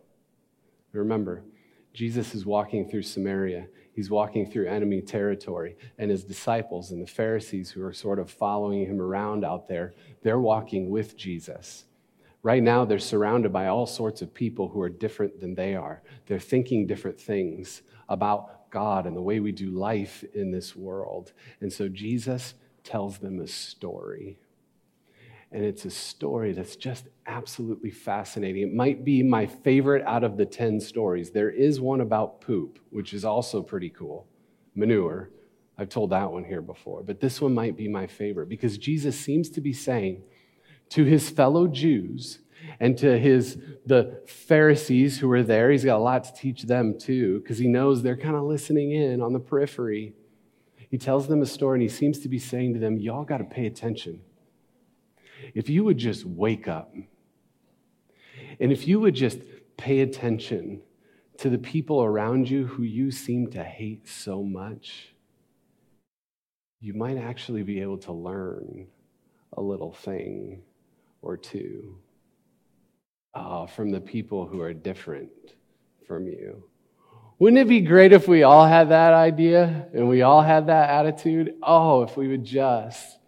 Remember, 0.93 1.45
Jesus 1.93 2.35
is 2.35 2.47
walking 2.47 2.89
through 2.89 3.03
Samaria. 3.03 3.69
He's 3.95 4.11
walking 4.11 4.51
through 4.51 4.69
enemy 4.69 5.01
territory. 5.01 5.77
And 5.99 6.11
his 6.11 6.25
disciples 6.25 6.91
and 6.91 7.03
the 7.03 7.11
Pharisees 7.11 7.71
who 7.71 7.85
are 7.85 7.93
sort 7.93 8.19
of 8.19 8.31
following 8.31 8.87
him 8.87 9.01
around 9.01 9.45
out 9.45 9.69
there, 9.69 9.95
they're 10.23 10.39
walking 10.39 10.91
with 10.91 11.17
Jesus. 11.17 11.87
Right 12.43 12.63
now, 12.63 12.85
they're 12.85 12.99
surrounded 12.99 13.53
by 13.53 13.67
all 13.67 13.87
sorts 13.87 14.23
of 14.23 14.33
people 14.33 14.69
who 14.69 14.81
are 14.81 14.89
different 14.89 15.41
than 15.41 15.55
they 15.55 15.75
are. 15.75 16.03
They're 16.27 16.39
thinking 16.39 16.87
different 16.87 17.21
things 17.21 17.83
about 18.09 18.71
God 18.71 19.07
and 19.07 19.17
the 19.17 19.23
way 19.23 19.41
we 19.41 19.53
do 19.53 19.71
life 19.71 20.25
in 20.35 20.51
this 20.51 20.75
world. 20.75 21.33
And 21.61 21.73
so 21.73 21.89
Jesus 21.89 22.55
tells 22.83 23.19
them 23.19 23.41
a 23.41 23.47
story. 23.47 24.39
And 25.53 25.65
it's 25.65 25.85
a 25.85 25.91
story 25.91 26.53
that's 26.53 26.77
just 26.77 27.09
absolutely 27.27 27.91
fascinating. 27.91 28.63
It 28.63 28.73
might 28.73 29.05
be 29.05 29.23
my 29.23 29.47
favorite 29.47 30.05
out 30.07 30.23
of 30.23 30.37
the 30.37 30.47
10 30.47 30.81
stories. 30.81 31.31
There 31.31 31.51
is 31.51 31.81
one 31.81 32.01
about 32.01 32.41
poop, 32.41 32.79
which 32.91 33.13
is 33.13 33.25
also 33.25 33.63
pretty 33.63 33.91
cool 33.91 34.27
manure. 34.75 35.31
I've 35.77 35.89
told 35.89 36.11
that 36.11 36.31
one 36.31 36.45
here 36.45 36.63
before, 36.63 37.03
but 37.03 37.21
this 37.21 37.41
one 37.41 37.55
might 37.55 37.77
be 37.77 37.89
my 37.89 38.07
favorite 38.07 38.49
because 38.49 38.79
Jesus 38.79 39.19
seems 39.19 39.51
to 39.51 39.61
be 39.61 39.73
saying, 39.73 40.23
to 40.91 41.05
his 41.05 41.31
fellow 41.31 41.67
Jews 41.67 42.41
and 42.79 42.97
to 42.99 43.19
his 43.19 43.59
the 43.87 44.23
Pharisees 44.27 45.19
who 45.19 45.29
were 45.29 45.43
there. 45.43 45.71
He's 45.71 45.85
got 45.85 45.97
a 45.97 46.03
lot 46.03 46.25
to 46.25 46.33
teach 46.33 46.63
them 46.63 46.99
too, 46.99 47.41
because 47.41 47.59
he 47.59 47.69
knows 47.69 48.03
they're 48.03 48.17
kind 48.17 48.37
of 48.37 48.43
listening 48.43 48.93
in 48.93 49.21
on 49.21 49.33
the 49.33 49.41
periphery. 49.41 50.15
He 50.91 50.99
tells 50.99 51.29
them 51.29 51.43
a 51.43 51.47
story 51.47 51.77
and 51.77 51.83
he 51.83 51.89
seems 51.89 52.19
to 52.21 52.29
be 52.29 52.39
saying 52.39 52.75
to 52.75 52.81
them, 52.81 52.99
Y'all 52.99 53.25
got 53.25 53.39
to 53.39 53.45
pay 53.45 53.67
attention. 53.67 54.21
If 55.55 55.69
you 55.69 55.85
would 55.85 55.99
just 55.99 56.25
wake 56.25 56.69
up, 56.69 56.95
and 58.59 58.73
if 58.73 58.87
you 58.87 59.01
would 59.01 59.15
just 59.15 59.39
pay 59.77 60.01
attention 60.01 60.83
to 61.39 61.49
the 61.49 61.59
people 61.59 62.03
around 62.03 62.51
you 62.51 62.67
who 62.67 62.83
you 62.83 63.11
seem 63.11 63.51
to 63.53 63.65
hate 63.65 64.07
so 64.07 64.43
much, 64.43 65.15
you 66.81 66.93
might 66.93 67.17
actually 67.17 67.63
be 67.63 67.81
able 67.81 67.99
to 67.99 68.13
learn 68.13 68.87
a 69.55 69.61
little 69.61 69.93
thing 69.93 70.63
or 71.23 71.37
two 71.37 71.97
uh, 73.35 73.67
from 73.67 73.91
the 73.91 74.01
people 74.01 74.47
who 74.47 74.61
are 74.61 74.73
different 74.73 75.31
from 76.07 76.27
you. 76.27 76.65
Wouldn't 77.39 77.59
it 77.59 77.69
be 77.69 77.81
great 77.81 78.13
if 78.13 78.29
we 78.29 78.43
all 78.43 78.67
had 78.67 78.91
that 78.91 79.15
idea 79.15 79.89
and 79.95 80.09
we 80.09 80.23
all 80.23 80.43
had 80.43 80.67
that 80.67 80.91
attitude? 80.91 81.55
Oh, 81.63 82.03
if 82.03 82.17
we 82.17 82.29
would 82.29 82.45
just 82.45 83.19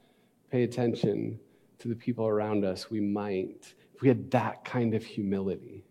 pay 0.50 0.64
attention 0.64 1.38
to 1.78 1.88
the 1.88 1.94
people 1.94 2.26
around 2.26 2.64
us, 2.64 2.90
we 2.90 3.00
might, 3.00 3.74
if 3.94 4.02
we 4.02 4.08
had 4.08 4.30
that 4.32 4.64
kind 4.64 4.94
of 4.94 5.02
humility, 5.02 5.84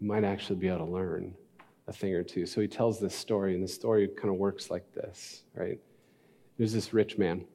we 0.00 0.06
might 0.06 0.22
actually 0.22 0.60
be 0.60 0.68
able 0.68 0.86
to 0.86 0.92
learn 0.92 1.34
a 1.88 1.92
thing 1.92 2.14
or 2.14 2.22
two. 2.22 2.46
So 2.46 2.60
he 2.60 2.68
tells 2.68 3.00
this 3.00 3.16
story, 3.16 3.54
and 3.54 3.62
the 3.64 3.68
story 3.68 4.06
kind 4.06 4.28
of 4.32 4.36
works 4.36 4.70
like 4.70 4.92
this, 4.94 5.42
right? 5.54 5.80
There's 6.56 6.72
this 6.72 6.92
rich 6.92 7.18
man 7.18 7.46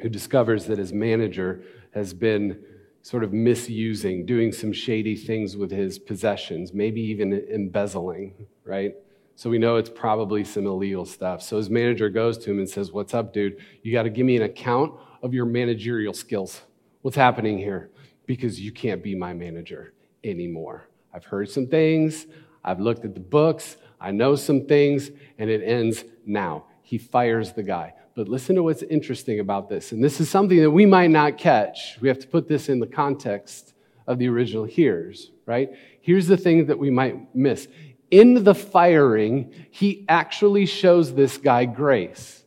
who 0.00 0.08
discovers 0.08 0.66
that 0.66 0.78
his 0.78 0.92
manager 0.92 1.62
has 1.94 2.12
been 2.12 2.62
sort 3.02 3.22
of 3.22 3.32
misusing, 3.32 4.24
doing 4.24 4.50
some 4.50 4.72
shady 4.72 5.14
things 5.14 5.56
with 5.56 5.70
his 5.70 5.98
possessions, 5.98 6.72
maybe 6.72 7.00
even 7.00 7.32
embezzling, 7.52 8.46
right? 8.64 8.94
So 9.36 9.50
we 9.50 9.58
know 9.58 9.76
it's 9.76 9.90
probably 9.90 10.44
some 10.44 10.66
illegal 10.66 11.04
stuff. 11.04 11.42
So 11.42 11.56
his 11.56 11.68
manager 11.68 12.08
goes 12.08 12.38
to 12.38 12.50
him 12.50 12.58
and 12.58 12.68
says, 12.68 12.92
What's 12.92 13.14
up, 13.14 13.32
dude? 13.32 13.58
You 13.82 13.92
got 13.92 14.04
to 14.04 14.10
give 14.10 14.24
me 14.24 14.36
an 14.36 14.42
account 14.42 14.94
of 15.22 15.34
your 15.34 15.44
managerial 15.44 16.14
skills. 16.14 16.62
What's 17.02 17.16
happening 17.16 17.58
here? 17.58 17.90
Because 18.26 18.60
you 18.60 18.72
can't 18.72 19.02
be 19.02 19.14
my 19.14 19.34
manager 19.34 19.92
anymore. 20.22 20.88
I've 21.12 21.24
heard 21.24 21.50
some 21.50 21.66
things, 21.66 22.26
I've 22.64 22.80
looked 22.80 23.04
at 23.04 23.14
the 23.14 23.20
books, 23.20 23.76
I 24.00 24.10
know 24.10 24.34
some 24.36 24.66
things, 24.66 25.10
and 25.38 25.50
it 25.50 25.62
ends 25.62 26.04
now. 26.24 26.64
He 26.82 26.98
fires 26.98 27.52
the 27.52 27.62
guy. 27.62 27.94
But 28.14 28.28
listen 28.28 28.54
to 28.56 28.62
what's 28.62 28.82
interesting 28.82 29.40
about 29.40 29.68
this. 29.68 29.90
And 29.90 30.02
this 30.02 30.20
is 30.20 30.30
something 30.30 30.60
that 30.60 30.70
we 30.70 30.86
might 30.86 31.10
not 31.10 31.36
catch. 31.36 31.98
We 32.00 32.08
have 32.08 32.20
to 32.20 32.28
put 32.28 32.48
this 32.48 32.68
in 32.68 32.78
the 32.78 32.86
context 32.86 33.74
of 34.06 34.18
the 34.18 34.28
original 34.28 34.64
hearers, 34.64 35.32
right? 35.46 35.70
Here's 36.00 36.28
the 36.28 36.36
thing 36.36 36.66
that 36.66 36.78
we 36.78 36.90
might 36.90 37.34
miss. 37.34 37.66
In 38.10 38.44
the 38.44 38.54
firing, 38.54 39.52
he 39.70 40.04
actually 40.08 40.66
shows 40.66 41.14
this 41.14 41.38
guy 41.38 41.64
grace. 41.64 42.44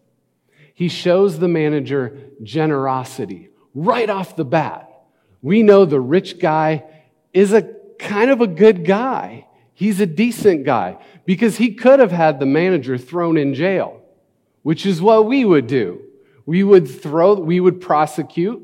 He 0.73 0.87
shows 0.87 1.39
the 1.39 1.47
manager 1.47 2.17
generosity 2.43 3.49
right 3.73 4.09
off 4.09 4.35
the 4.35 4.45
bat. 4.45 4.89
We 5.41 5.63
know 5.63 5.85
the 5.85 5.99
rich 5.99 6.39
guy 6.39 6.85
is 7.33 7.51
a 7.51 7.63
kind 7.99 8.31
of 8.31 8.41
a 8.41 8.47
good 8.47 8.85
guy. 8.85 9.47
He's 9.73 9.99
a 9.99 10.05
decent 10.05 10.65
guy 10.65 10.97
because 11.25 11.57
he 11.57 11.73
could 11.73 11.99
have 11.99 12.11
had 12.11 12.39
the 12.39 12.45
manager 12.45 12.97
thrown 12.97 13.37
in 13.37 13.53
jail 13.53 13.96
which 14.67 14.85
is 14.85 15.01
what 15.01 15.25
we 15.25 15.45
would 15.45 15.65
do. 15.65 16.01
We 16.45 16.61
would 16.61 16.89
throw, 16.89 17.35
we 17.35 17.61
would 17.61 17.79
prosecute, 17.79 18.61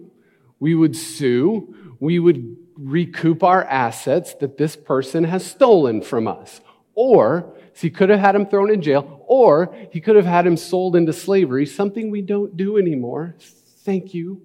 we 0.60 0.76
would 0.76 0.98
sue, 0.98 1.96
we 1.98 2.20
would 2.20 2.58
recoup 2.76 3.42
our 3.42 3.64
assets 3.64 4.34
that 4.42 4.58
this 4.58 4.76
person 4.76 5.24
has 5.24 5.46
stolen 5.46 6.02
from 6.02 6.28
us. 6.28 6.60
Or, 6.94 7.56
so 7.74 7.82
he 7.84 7.90
could 7.90 8.10
have 8.10 8.20
had 8.20 8.36
him 8.36 8.48
thrown 8.48 8.70
in 8.70 8.82
jail, 8.82 9.24
or 9.30 9.74
he 9.94 10.02
could 10.02 10.18
have 10.18 10.26
had 10.26 10.46
him 10.46 10.58
sold 10.58 10.98
into 10.98 11.14
slavery, 11.14 11.66
something 11.66 12.12
we 12.12 12.22
don't 12.22 12.58
do 12.58 12.78
anymore. 12.78 13.38
Thank 13.86 14.14
you. 14.14 14.42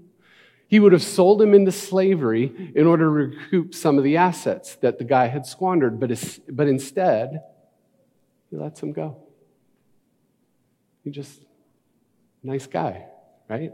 He 0.69 0.79
would 0.79 0.93
have 0.93 1.03
sold 1.03 1.43
him 1.43 1.55
into 1.55 1.73
slavery 1.73 2.73
in 2.77 2.87
order 2.87 3.07
to 3.07 3.11
recoup 3.11 3.75
some 3.75 3.99
of 3.99 4.05
the 4.05 4.17
assets 4.17 4.77
that 4.77 4.99
the 4.99 5.05
guy 5.05 5.27
had 5.27 5.45
squandered, 5.45 5.99
but, 5.99 6.39
but 6.49 6.69
instead, 6.69 7.41
he 8.49 8.57
lets 8.57 8.81
him 8.81 8.93
go. 8.93 9.17
He 11.03 11.11
just 11.11 11.48
Nice 12.43 12.67
guy, 12.67 13.07
right? 13.49 13.73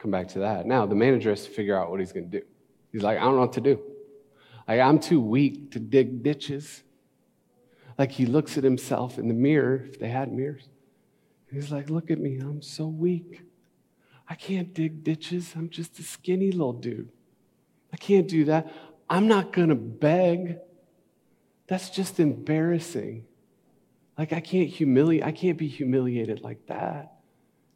Come 0.00 0.10
back 0.10 0.28
to 0.28 0.40
that. 0.40 0.66
Now, 0.66 0.86
the 0.86 0.94
manager 0.94 1.30
has 1.30 1.44
to 1.44 1.50
figure 1.50 1.78
out 1.78 1.90
what 1.90 2.00
he's 2.00 2.12
going 2.12 2.30
to 2.30 2.40
do. 2.40 2.46
He's 2.92 3.02
like, 3.02 3.18
I 3.18 3.22
don't 3.22 3.34
know 3.34 3.40
what 3.40 3.54
to 3.54 3.60
do. 3.60 3.80
Like, 4.68 4.80
I'm 4.80 4.98
too 4.98 5.20
weak 5.20 5.72
to 5.72 5.80
dig 5.80 6.22
ditches. 6.22 6.82
Like, 7.98 8.12
he 8.12 8.26
looks 8.26 8.56
at 8.56 8.64
himself 8.64 9.18
in 9.18 9.28
the 9.28 9.34
mirror, 9.34 9.84
if 9.88 9.98
they 9.98 10.08
had 10.08 10.32
mirrors. 10.32 10.68
He's 11.50 11.70
like, 11.70 11.90
Look 11.90 12.10
at 12.10 12.18
me, 12.18 12.38
I'm 12.38 12.62
so 12.62 12.86
weak. 12.86 13.42
I 14.28 14.34
can't 14.34 14.72
dig 14.72 15.04
ditches. 15.04 15.52
I'm 15.54 15.68
just 15.68 15.98
a 15.98 16.02
skinny 16.02 16.50
little 16.50 16.72
dude. 16.72 17.10
I 17.92 17.96
can't 17.96 18.26
do 18.26 18.46
that. 18.46 18.72
I'm 19.08 19.28
not 19.28 19.52
going 19.52 19.68
to 19.68 19.74
beg. 19.74 20.58
That's 21.66 21.90
just 21.90 22.18
embarrassing. 22.20 23.26
Like, 24.16 24.32
I 24.32 24.40
can't 24.40 24.68
humiliate, 24.68 25.24
I 25.24 25.32
can't 25.32 25.58
be 25.58 25.68
humiliated 25.68 26.40
like 26.40 26.66
that. 26.66 27.13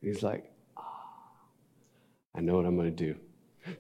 He's 0.01 0.23
like, 0.23 0.51
ah, 0.77 1.33
I 2.35 2.41
know 2.41 2.57
what 2.57 2.67
I'm 2.67 2.77
going 2.77 2.95
to 2.95 3.05
do. 3.05 3.17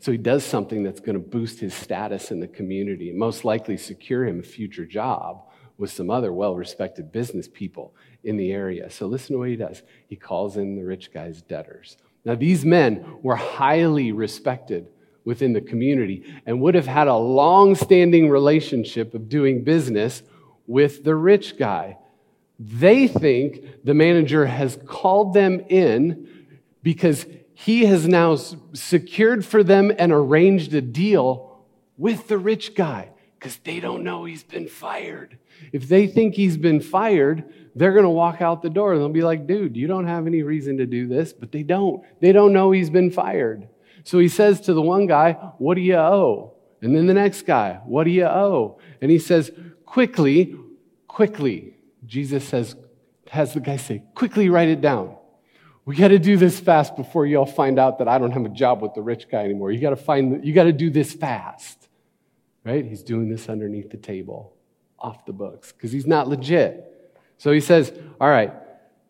So 0.01 0.13
he 0.13 0.19
does 0.19 0.45
something 0.45 0.83
that's 0.83 1.01
going 1.01 1.15
to 1.15 1.21
boost 1.21 1.61
his 1.61 1.75
status 1.75 2.31
in 2.31 2.41
the 2.41 2.49
community 2.49 3.11
and 3.11 3.19
most 3.19 3.45
likely 3.45 3.77
secure 3.77 4.27
him 4.27 4.41
a 4.41 4.43
future 4.43 4.85
job 4.85 5.45
with 5.79 5.91
some 5.91 6.11
other 6.11 6.33
well 6.33 6.57
respected 6.57 7.13
business 7.13 7.49
people 7.49 7.95
in 8.25 8.37
the 8.37 8.53
area. 8.53 8.91
So 8.91 9.07
listen 9.07 9.35
to 9.35 9.39
what 9.39 9.49
he 9.49 9.57
does. 9.57 9.83
He 10.09 10.17
calls 10.17 10.57
in 10.57 10.77
the 10.77 10.85
rich 10.85 11.13
guy's 11.13 11.41
debtors. 11.43 11.97
Now, 12.25 12.35
these 12.35 12.65
men 12.65 13.07
were 13.23 13.37
highly 13.37 14.13
respected 14.13 14.89
within 15.25 15.53
the 15.53 15.61
community 15.61 16.25
and 16.47 16.61
would 16.61 16.75
have 16.75 16.87
had 16.87 17.07
a 17.09 17.17
long 17.17 17.75
standing 17.75 18.29
relationship 18.29 19.15
of 19.15 19.29
doing 19.29 19.63
business 19.63 20.23
with 20.67 21.05
the 21.05 21.15
rich 21.15 21.57
guy. 21.57 21.97
They 22.59 23.07
think 23.07 23.85
the 23.85 23.95
manager 23.95 24.47
has 24.47 24.79
called 24.87 25.33
them 25.35 25.61
in 25.69 26.47
because 26.83 27.27
he 27.55 27.85
has 27.87 28.07
now 28.09 28.37
secured 28.73 29.45
for 29.45 29.63
them 29.63 29.93
and 29.99 30.13
arranged 30.13 30.75
a 30.75 30.81
deal 30.81 31.65
with 31.97 32.29
the 32.29 32.39
rich 32.39 32.75
guy 32.75 33.11
because 33.39 33.57
they 33.59 33.79
don't 33.79 34.03
know 34.03 34.25
he's 34.25 34.43
been 34.43 34.69
fired. 34.69 35.39
If 35.73 35.89
they 35.89 36.07
think 36.07 36.35
he's 36.35 36.57
been 36.57 36.81
fired, 36.81 37.45
they're 37.75 37.93
going 37.93 38.05
to 38.05 38.11
walk 38.11 38.41
out 38.41 38.63
the 38.63 38.71
door 38.71 38.93
and 38.93 39.01
they'll 39.01 39.09
be 39.09 39.23
like, 39.23 39.47
dude, 39.47 39.77
you 39.77 39.87
don't 39.87 40.07
have 40.07 40.27
any 40.27 40.43
reason 40.43 40.79
to 40.79 40.87
do 40.87 41.07
this, 41.07 41.33
but 41.33 41.53
they 41.53 41.63
don't. 41.63 42.03
They 42.21 42.33
don't 42.33 42.53
know 42.53 42.71
he's 42.71 42.91
been 42.91 43.11
fired. 43.11 43.69
So 44.05 44.19
he 44.19 44.29
says 44.29 44.61
to 44.63 44.75
the 44.75 44.83
one 44.83 45.07
guy, 45.07 45.33
What 45.59 45.75
do 45.75 45.81
you 45.81 45.97
owe? 45.97 46.55
And 46.81 46.95
then 46.95 47.07
the 47.07 47.15
next 47.15 47.43
guy, 47.43 47.81
what 47.85 48.05
do 48.05 48.11
you 48.11 48.25
owe? 48.25 48.79
And 49.01 49.11
he 49.11 49.19
says, 49.19 49.51
quickly, 49.85 50.55
quickly. 51.09 51.75
Jesus 52.09 52.43
says, 52.49 52.75
has 53.31 53.53
the 53.53 53.61
guy 53.61 53.77
say, 53.77 54.03
quickly 54.15 54.49
write 54.49 54.69
it 54.69 54.81
down. 54.81 55.17
We 55.85 55.95
got 55.95 56.09
to 56.09 56.19
do 56.19 56.37
this 56.37 56.59
fast 56.59 56.97
before 56.97 57.27
you 57.27 57.37
all 57.37 57.47
find 57.47 57.79
out 57.79 57.99
that 57.99 58.09
I 58.09 58.19
don't 58.19 58.33
have 58.33 58.45
a 58.45 58.51
job 58.51 58.83
with 58.83 58.95
the 58.95 59.03
rich 59.03 59.31
guy 59.31 59.45
anymore. 59.45 59.71
You 59.71 59.81
got 59.81 59.91
to 59.91 59.97
find, 59.97 60.45
you 60.45 60.53
got 60.53 60.65
to 60.65 60.73
do 60.73 60.91
this 60.91 61.13
fast. 61.13 61.89
Right? 62.65 62.85
He's 62.85 63.03
doing 63.03 63.29
this 63.29 63.49
underneath 63.49 63.91
the 63.91 63.97
table, 63.97 64.57
off 64.99 65.25
the 65.25 65.33
books, 65.33 65.73
because 65.73 65.93
he's 65.93 66.07
not 66.07 66.29
legit. 66.29 66.85
So 67.39 67.53
he 67.53 67.61
says, 67.61 67.93
all 68.21 68.29
right, 68.29 68.53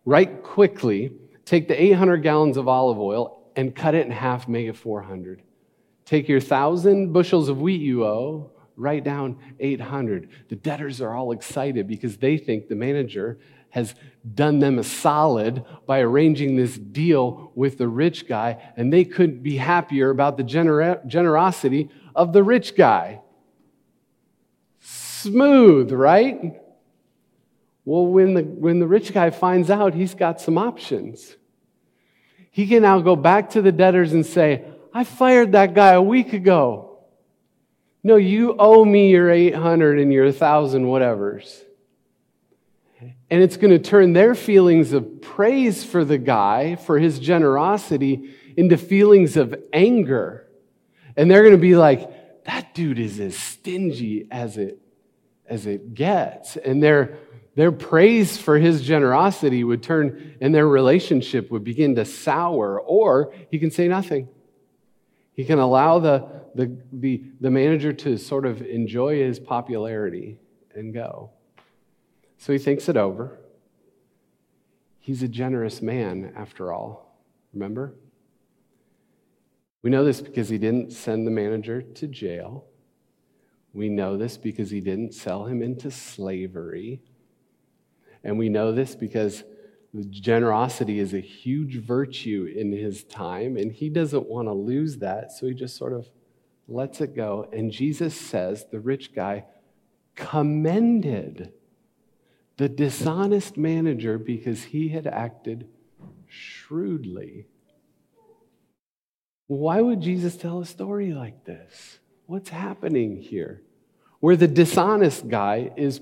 write 0.05 0.43
quickly, 0.43 1.13
take 1.45 1.67
the 1.67 1.81
800 1.81 2.19
gallons 2.19 2.57
of 2.57 2.69
olive 2.69 2.99
oil 2.99 3.51
and 3.57 3.75
cut 3.75 3.95
it 3.95 4.07
in 4.07 4.13
half, 4.13 4.47
make 4.47 4.69
it 4.69 4.77
400. 4.77 5.43
Take 6.05 6.29
your 6.29 6.41
thousand 6.41 7.13
bushels 7.13 7.49
of 7.49 7.61
wheat 7.61 7.81
you 7.81 8.05
owe, 8.05 8.51
write 8.79 9.05
down 9.05 9.37
800. 9.59 10.29
The 10.49 10.57
debtors 10.57 11.01
are 11.01 11.15
all 11.15 11.33
excited 11.33 11.87
because 11.87 12.17
they 12.17 12.39
think 12.39 12.69
the 12.69 12.77
manager 12.77 13.39
has 13.71 13.95
done 14.35 14.61
them 14.61 14.79
a 14.79 14.85
solid 14.85 15.65
by 15.87 16.01
arranging 16.01 16.57
this 16.57 16.79
deal 16.79 17.53
with 17.55 17.77
the 17.77 17.89
rich 17.89 18.27
guy, 18.27 18.57
and 18.77 18.93
they 18.93 19.05
couldn't 19.05 19.43
be 19.43 19.57
happier 19.57 20.11
about 20.11 20.37
the 20.37 20.45
gener- 20.45 21.05
generosity 21.07 21.91
of 22.15 22.33
the 22.33 22.43
rich 22.43 22.77
guy. 22.77 23.21
Smooth, 24.81 25.93
right? 25.93 26.61
Well, 27.85 28.07
when 28.07 28.35
the, 28.35 28.43
when 28.43 28.81
the 28.81 28.87
rich 28.87 29.13
guy 29.13 29.31
finds 29.31 29.71
out, 29.71 29.95
he's 29.95 30.15
got 30.15 30.41
some 30.41 30.57
options. 30.57 31.37
He 32.51 32.67
can 32.67 32.83
now 32.83 33.01
go 33.01 33.17
back 33.17 33.51
to 33.51 33.63
the 33.63 33.73
debtors 33.73 34.13
and 34.13 34.25
say, 34.25 34.65
I 34.93 35.05
fired 35.05 35.53
that 35.53 35.75
guy 35.75 35.93
a 35.93 36.03
week 36.03 36.33
ago. 36.33 36.88
No, 38.03 38.17
you 38.17 38.55
owe 38.59 38.85
me 38.85 39.11
your 39.11 39.31
800 39.31 39.99
and 39.99 40.13
your 40.13 40.25
1,000 40.25 40.85
whatevers. 40.85 41.63
And 43.31 43.43
it's 43.43 43.57
going 43.57 43.71
to 43.71 43.79
turn 43.79 44.13
their 44.13 44.35
feelings 44.35 44.93
of 44.93 45.21
praise 45.21 45.85
for 45.85 46.05
the 46.05 46.19
guy, 46.19 46.77
for 46.77 46.99
his 46.99 47.19
generosity, 47.19 48.35
into 48.57 48.77
feelings 48.77 49.37
of 49.37 49.55
anger. 49.73 50.47
And 51.17 51.31
they're 51.31 51.43
going 51.43 51.53
to 51.53 51.59
be 51.59 51.77
like, 51.77 52.45
that 52.45 52.75
dude 52.75 52.99
is 52.99 53.21
as 53.21 53.37
stingy 53.37 54.27
as 54.31 54.57
it, 54.57 54.81
as 55.47 55.67
it 55.67 55.95
gets. 55.95 56.57
And 56.57 56.83
their, 56.83 57.19
their 57.57 57.73
praise 57.73 58.39
for 58.39 58.59
his 58.59 58.83
generosity 58.83 59.65
would 59.65 59.83
turn, 59.83 60.37
and 60.41 60.55
their 60.55 60.67
relationship 60.67 61.51
would 61.51 61.65
begin 61.65 61.97
to 61.97 62.05
sour, 62.05 62.81
or 62.81 63.35
he 63.51 63.59
can 63.59 63.71
say 63.71 63.89
nothing. 63.89 64.29
He 65.35 65.45
can 65.45 65.59
allow 65.59 65.99
the, 65.99 66.27
the, 66.55 66.77
the, 66.93 67.23
the 67.41 67.51
manager 67.51 67.93
to 67.93 68.17
sort 68.17 68.47
of 68.47 68.63
enjoy 68.63 69.17
his 69.17 69.39
popularity 69.39 70.39
and 70.75 70.93
go. 70.95 71.31
So 72.39 72.53
he 72.53 72.59
thinks 72.59 72.89
it 72.89 72.97
over. 72.97 73.39
He's 75.01 75.23
a 75.23 75.29
generous 75.29 75.81
man, 75.81 76.33
after 76.37 76.73
all. 76.73 77.19
Remember? 77.53 77.95
We 79.83 79.91
know 79.91 80.05
this 80.05 80.21
because 80.21 80.49
he 80.49 80.59
didn't 80.59 80.93
send 80.93 81.27
the 81.27 81.31
manager 81.31 81.83
to 81.83 82.07
jail. 82.07 82.67
We 83.73 83.89
know 83.89 84.17
this 84.17 84.37
because 84.37 84.71
he 84.71 84.81
didn't 84.81 85.15
sell 85.15 85.47
him 85.47 85.63
into 85.63 85.91
slavery. 85.91 87.01
And 88.25 88.39
we 88.39 88.49
know 88.49 88.73
this 88.73 88.95
because 88.95 89.45
generosity 90.11 90.99
is 90.99 91.15
a 91.15 91.21
huge 91.21 91.77
virtue 91.77 92.53
in 92.55 92.73
his 92.73 93.05
time, 93.05 93.57
and 93.57 93.73
he 93.73 93.89
doesn't 93.89 94.29
want 94.29 94.49
to 94.49 94.53
lose 94.53 94.99
that, 94.99 95.33
so 95.33 95.47
he 95.47 95.55
just 95.55 95.77
sort 95.77 95.93
of 95.93 96.09
lets 96.69 97.01
it 97.01 97.17
go. 97.17 97.49
And 97.53 97.73
Jesus 97.73 98.15
says 98.15 98.67
the 98.71 98.79
rich 98.79 99.15
guy 99.15 99.45
commended 100.15 101.53
the 102.59 102.69
dishonest 102.69 103.57
manager 103.57 104.19
because 104.19 104.65
he 104.65 104.89
had 104.89 105.07
acted 105.07 105.69
shrewdly. 106.27 107.47
Why 109.47 109.81
would 109.81 110.03
Jesus 110.03 110.37
tell 110.37 110.61
a 110.61 110.67
story 110.67 111.13
like 111.13 111.45
this? 111.45 111.99
What's 112.27 112.51
happening 112.51 113.17
here? 113.17 113.63
Where 114.21 114.37
the 114.37 114.49
dishonest 114.49 115.29
guy 115.29 115.71
is 115.77 116.01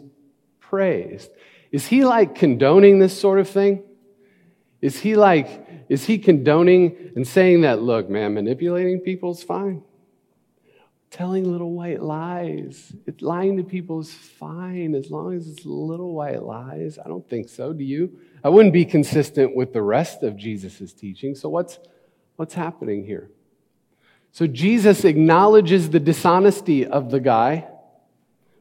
praised. 0.59 1.31
Is 1.71 1.87
he 1.87 2.05
like 2.05 2.35
condoning 2.35 2.99
this 2.99 3.19
sort 3.19 3.39
of 3.39 3.49
thing? 3.49 3.83
Is 4.81 4.99
he 4.99 5.15
like, 5.15 5.67
is 5.89 6.05
he 6.05 6.19
condoning 6.19 7.13
and 7.15 7.27
saying 7.27 7.63
that, 7.63 7.83
look, 7.83 8.11
man, 8.11 8.35
manipulating 8.35 9.01
people 9.01 9.31
is 9.31 9.43
fine? 9.43 9.83
Telling 11.17 11.51
little 11.51 11.73
white 11.73 12.03
lies. 12.03 12.93
It, 13.07 13.23
lying 13.23 13.57
to 13.57 13.65
people 13.65 14.01
is 14.01 14.13
fine 14.13 14.95
as 14.95 15.11
long 15.11 15.35
as 15.35 15.49
it's 15.49 15.65
little 15.65 16.13
white 16.13 16.43
lies. 16.43 16.99
I 17.03 17.09
don't 17.09 17.27
think 17.27 17.49
so. 17.49 17.73
Do 17.73 17.83
you? 17.83 18.19
I 18.45 18.51
wouldn't 18.51 18.75
be 18.75 18.85
consistent 18.85 19.57
with 19.57 19.73
the 19.73 19.81
rest 19.81 20.23
of 20.23 20.37
Jesus' 20.37 20.93
teaching. 20.93 21.35
So, 21.35 21.49
what's, 21.49 21.79
what's 22.37 22.53
happening 22.53 23.07
here? 23.07 23.31
So, 24.31 24.47
Jesus 24.47 25.07
acknowledges 25.07 25.89
the 25.89 26.01
dishonesty 26.01 26.85
of 26.85 27.11
the 27.11 27.21
guy, 27.21 27.67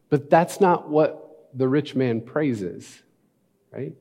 but 0.09 0.29
that's 0.29 0.61
not 0.61 0.89
what 0.89 1.49
the 1.53 1.67
rich 1.67 1.93
man 1.93 2.21
praises, 2.21 3.03
right? 3.69 3.93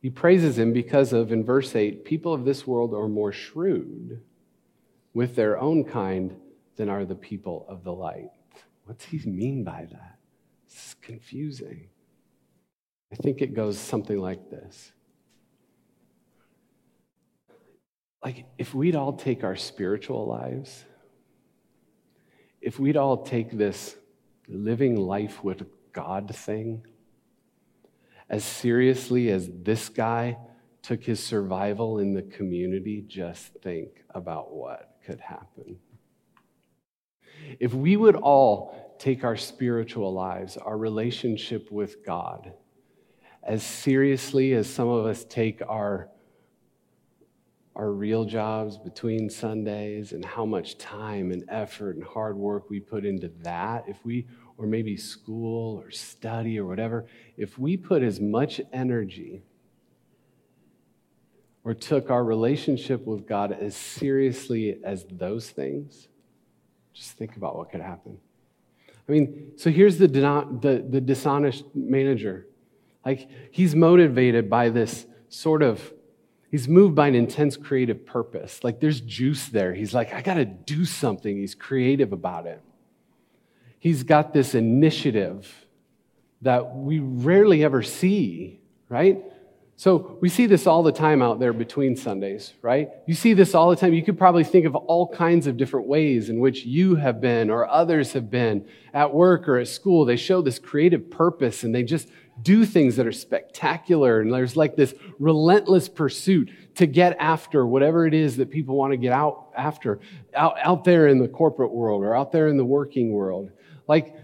He 0.00 0.08
praises 0.08 0.56
him 0.56 0.72
because 0.72 1.12
of, 1.12 1.32
in 1.32 1.44
verse 1.44 1.76
8, 1.76 2.06
people 2.06 2.32
of 2.32 2.46
this 2.46 2.66
world 2.66 2.94
are 2.94 3.08
more 3.08 3.32
shrewd 3.32 4.22
with 5.12 5.36
their 5.36 5.58
own 5.58 5.84
kind 5.84 6.34
than 6.80 6.88
are 6.88 7.04
the 7.04 7.14
people 7.14 7.66
of 7.68 7.84
the 7.84 7.92
light. 7.92 8.30
What's 8.86 9.04
he 9.04 9.18
mean 9.28 9.64
by 9.64 9.86
that? 9.92 10.16
It's 10.64 10.94
confusing. 11.02 11.90
I 13.12 13.16
think 13.16 13.42
it 13.42 13.52
goes 13.52 13.78
something 13.78 14.18
like 14.18 14.48
this. 14.48 14.90
Like, 18.24 18.46
if 18.56 18.72
we'd 18.72 18.96
all 18.96 19.12
take 19.12 19.44
our 19.44 19.56
spiritual 19.56 20.26
lives, 20.26 20.86
if 22.62 22.80
we'd 22.80 22.96
all 22.96 23.24
take 23.24 23.50
this 23.50 23.96
living 24.48 24.96
life 24.96 25.44
with 25.44 25.66
God 25.92 26.34
thing 26.34 26.86
as 28.30 28.42
seriously 28.42 29.30
as 29.30 29.50
this 29.52 29.90
guy 29.90 30.38
took 30.80 31.04
his 31.04 31.22
survival 31.22 31.98
in 31.98 32.14
the 32.14 32.22
community, 32.22 33.04
just 33.06 33.52
think 33.62 34.02
about 34.14 34.54
what 34.54 34.96
could 35.04 35.20
happen. 35.20 35.76
If 37.58 37.74
we 37.74 37.96
would 37.96 38.16
all 38.16 38.96
take 38.98 39.24
our 39.24 39.36
spiritual 39.36 40.12
lives, 40.12 40.56
our 40.56 40.76
relationship 40.76 41.70
with 41.72 42.04
God, 42.04 42.52
as 43.42 43.62
seriously 43.62 44.52
as 44.52 44.68
some 44.68 44.88
of 44.88 45.06
us 45.06 45.24
take 45.24 45.62
our, 45.66 46.10
our 47.74 47.90
real 47.90 48.26
jobs 48.26 48.76
between 48.76 49.30
Sundays 49.30 50.12
and 50.12 50.24
how 50.24 50.44
much 50.44 50.76
time 50.76 51.32
and 51.32 51.44
effort 51.48 51.96
and 51.96 52.04
hard 52.04 52.36
work 52.36 52.68
we 52.68 52.78
put 52.78 53.06
into 53.06 53.28
that, 53.42 53.84
if 53.88 54.04
we, 54.04 54.26
or 54.58 54.66
maybe 54.66 54.96
school 54.96 55.78
or 55.78 55.90
study 55.90 56.58
or 56.58 56.66
whatever, 56.66 57.06
if 57.38 57.58
we 57.58 57.78
put 57.78 58.02
as 58.02 58.20
much 58.20 58.60
energy 58.72 59.42
or 61.64 61.72
took 61.72 62.10
our 62.10 62.22
relationship 62.22 63.06
with 63.06 63.26
God 63.26 63.52
as 63.52 63.74
seriously 63.74 64.78
as 64.84 65.06
those 65.10 65.48
things, 65.48 66.08
just 67.00 67.12
think 67.12 67.36
about 67.36 67.56
what 67.56 67.70
could 67.70 67.80
happen. 67.80 68.18
I 69.08 69.12
mean, 69.12 69.52
so 69.56 69.70
here's 69.70 69.96
the, 69.96 70.06
the, 70.06 70.84
the 70.86 71.00
dishonest 71.00 71.64
manager. 71.74 72.46
Like, 73.06 73.28
he's 73.50 73.74
motivated 73.74 74.50
by 74.50 74.68
this 74.68 75.06
sort 75.30 75.62
of, 75.62 75.94
he's 76.50 76.68
moved 76.68 76.94
by 76.94 77.08
an 77.08 77.14
intense 77.14 77.56
creative 77.56 78.04
purpose. 78.04 78.62
Like, 78.62 78.80
there's 78.80 79.00
juice 79.00 79.48
there. 79.48 79.72
He's 79.72 79.94
like, 79.94 80.12
I 80.12 80.20
got 80.20 80.34
to 80.34 80.44
do 80.44 80.84
something. 80.84 81.38
He's 81.38 81.54
creative 81.54 82.12
about 82.12 82.46
it. 82.46 82.60
He's 83.78 84.02
got 84.02 84.34
this 84.34 84.54
initiative 84.54 85.66
that 86.42 86.76
we 86.76 86.98
rarely 86.98 87.64
ever 87.64 87.82
see, 87.82 88.60
right? 88.90 89.22
So 89.80 90.18
we 90.20 90.28
see 90.28 90.44
this 90.44 90.66
all 90.66 90.82
the 90.82 90.92
time 90.92 91.22
out 91.22 91.40
there 91.40 91.54
between 91.54 91.96
Sundays, 91.96 92.52
right? 92.60 92.90
You 93.06 93.14
see 93.14 93.32
this 93.32 93.54
all 93.54 93.70
the 93.70 93.76
time. 93.76 93.94
You 93.94 94.02
could 94.02 94.18
probably 94.18 94.44
think 94.44 94.66
of 94.66 94.76
all 94.76 95.08
kinds 95.08 95.46
of 95.46 95.56
different 95.56 95.86
ways 95.86 96.28
in 96.28 96.38
which 96.38 96.66
you 96.66 96.96
have 96.96 97.18
been 97.18 97.48
or 97.48 97.66
others 97.66 98.12
have 98.12 98.30
been 98.30 98.68
at 98.92 99.14
work 99.14 99.48
or 99.48 99.56
at 99.56 99.68
school. 99.68 100.04
They 100.04 100.16
show 100.16 100.42
this 100.42 100.58
creative 100.58 101.10
purpose 101.10 101.62
and 101.62 101.74
they 101.74 101.82
just 101.82 102.10
do 102.42 102.66
things 102.66 102.96
that 102.96 103.06
are 103.06 103.10
spectacular. 103.10 104.20
And 104.20 104.30
there's 104.30 104.54
like 104.54 104.76
this 104.76 104.92
relentless 105.18 105.88
pursuit 105.88 106.50
to 106.74 106.84
get 106.84 107.16
after 107.18 107.66
whatever 107.66 108.06
it 108.06 108.12
is 108.12 108.36
that 108.36 108.50
people 108.50 108.76
want 108.76 108.92
to 108.92 108.98
get 108.98 109.14
out 109.14 109.46
after 109.56 110.00
out, 110.34 110.58
out 110.62 110.84
there 110.84 111.06
in 111.06 111.18
the 111.18 111.28
corporate 111.28 111.72
world 111.72 112.02
or 112.02 112.14
out 112.14 112.32
there 112.32 112.48
in 112.48 112.58
the 112.58 112.66
working 112.66 113.12
world. 113.12 113.50
Like, 113.88 114.14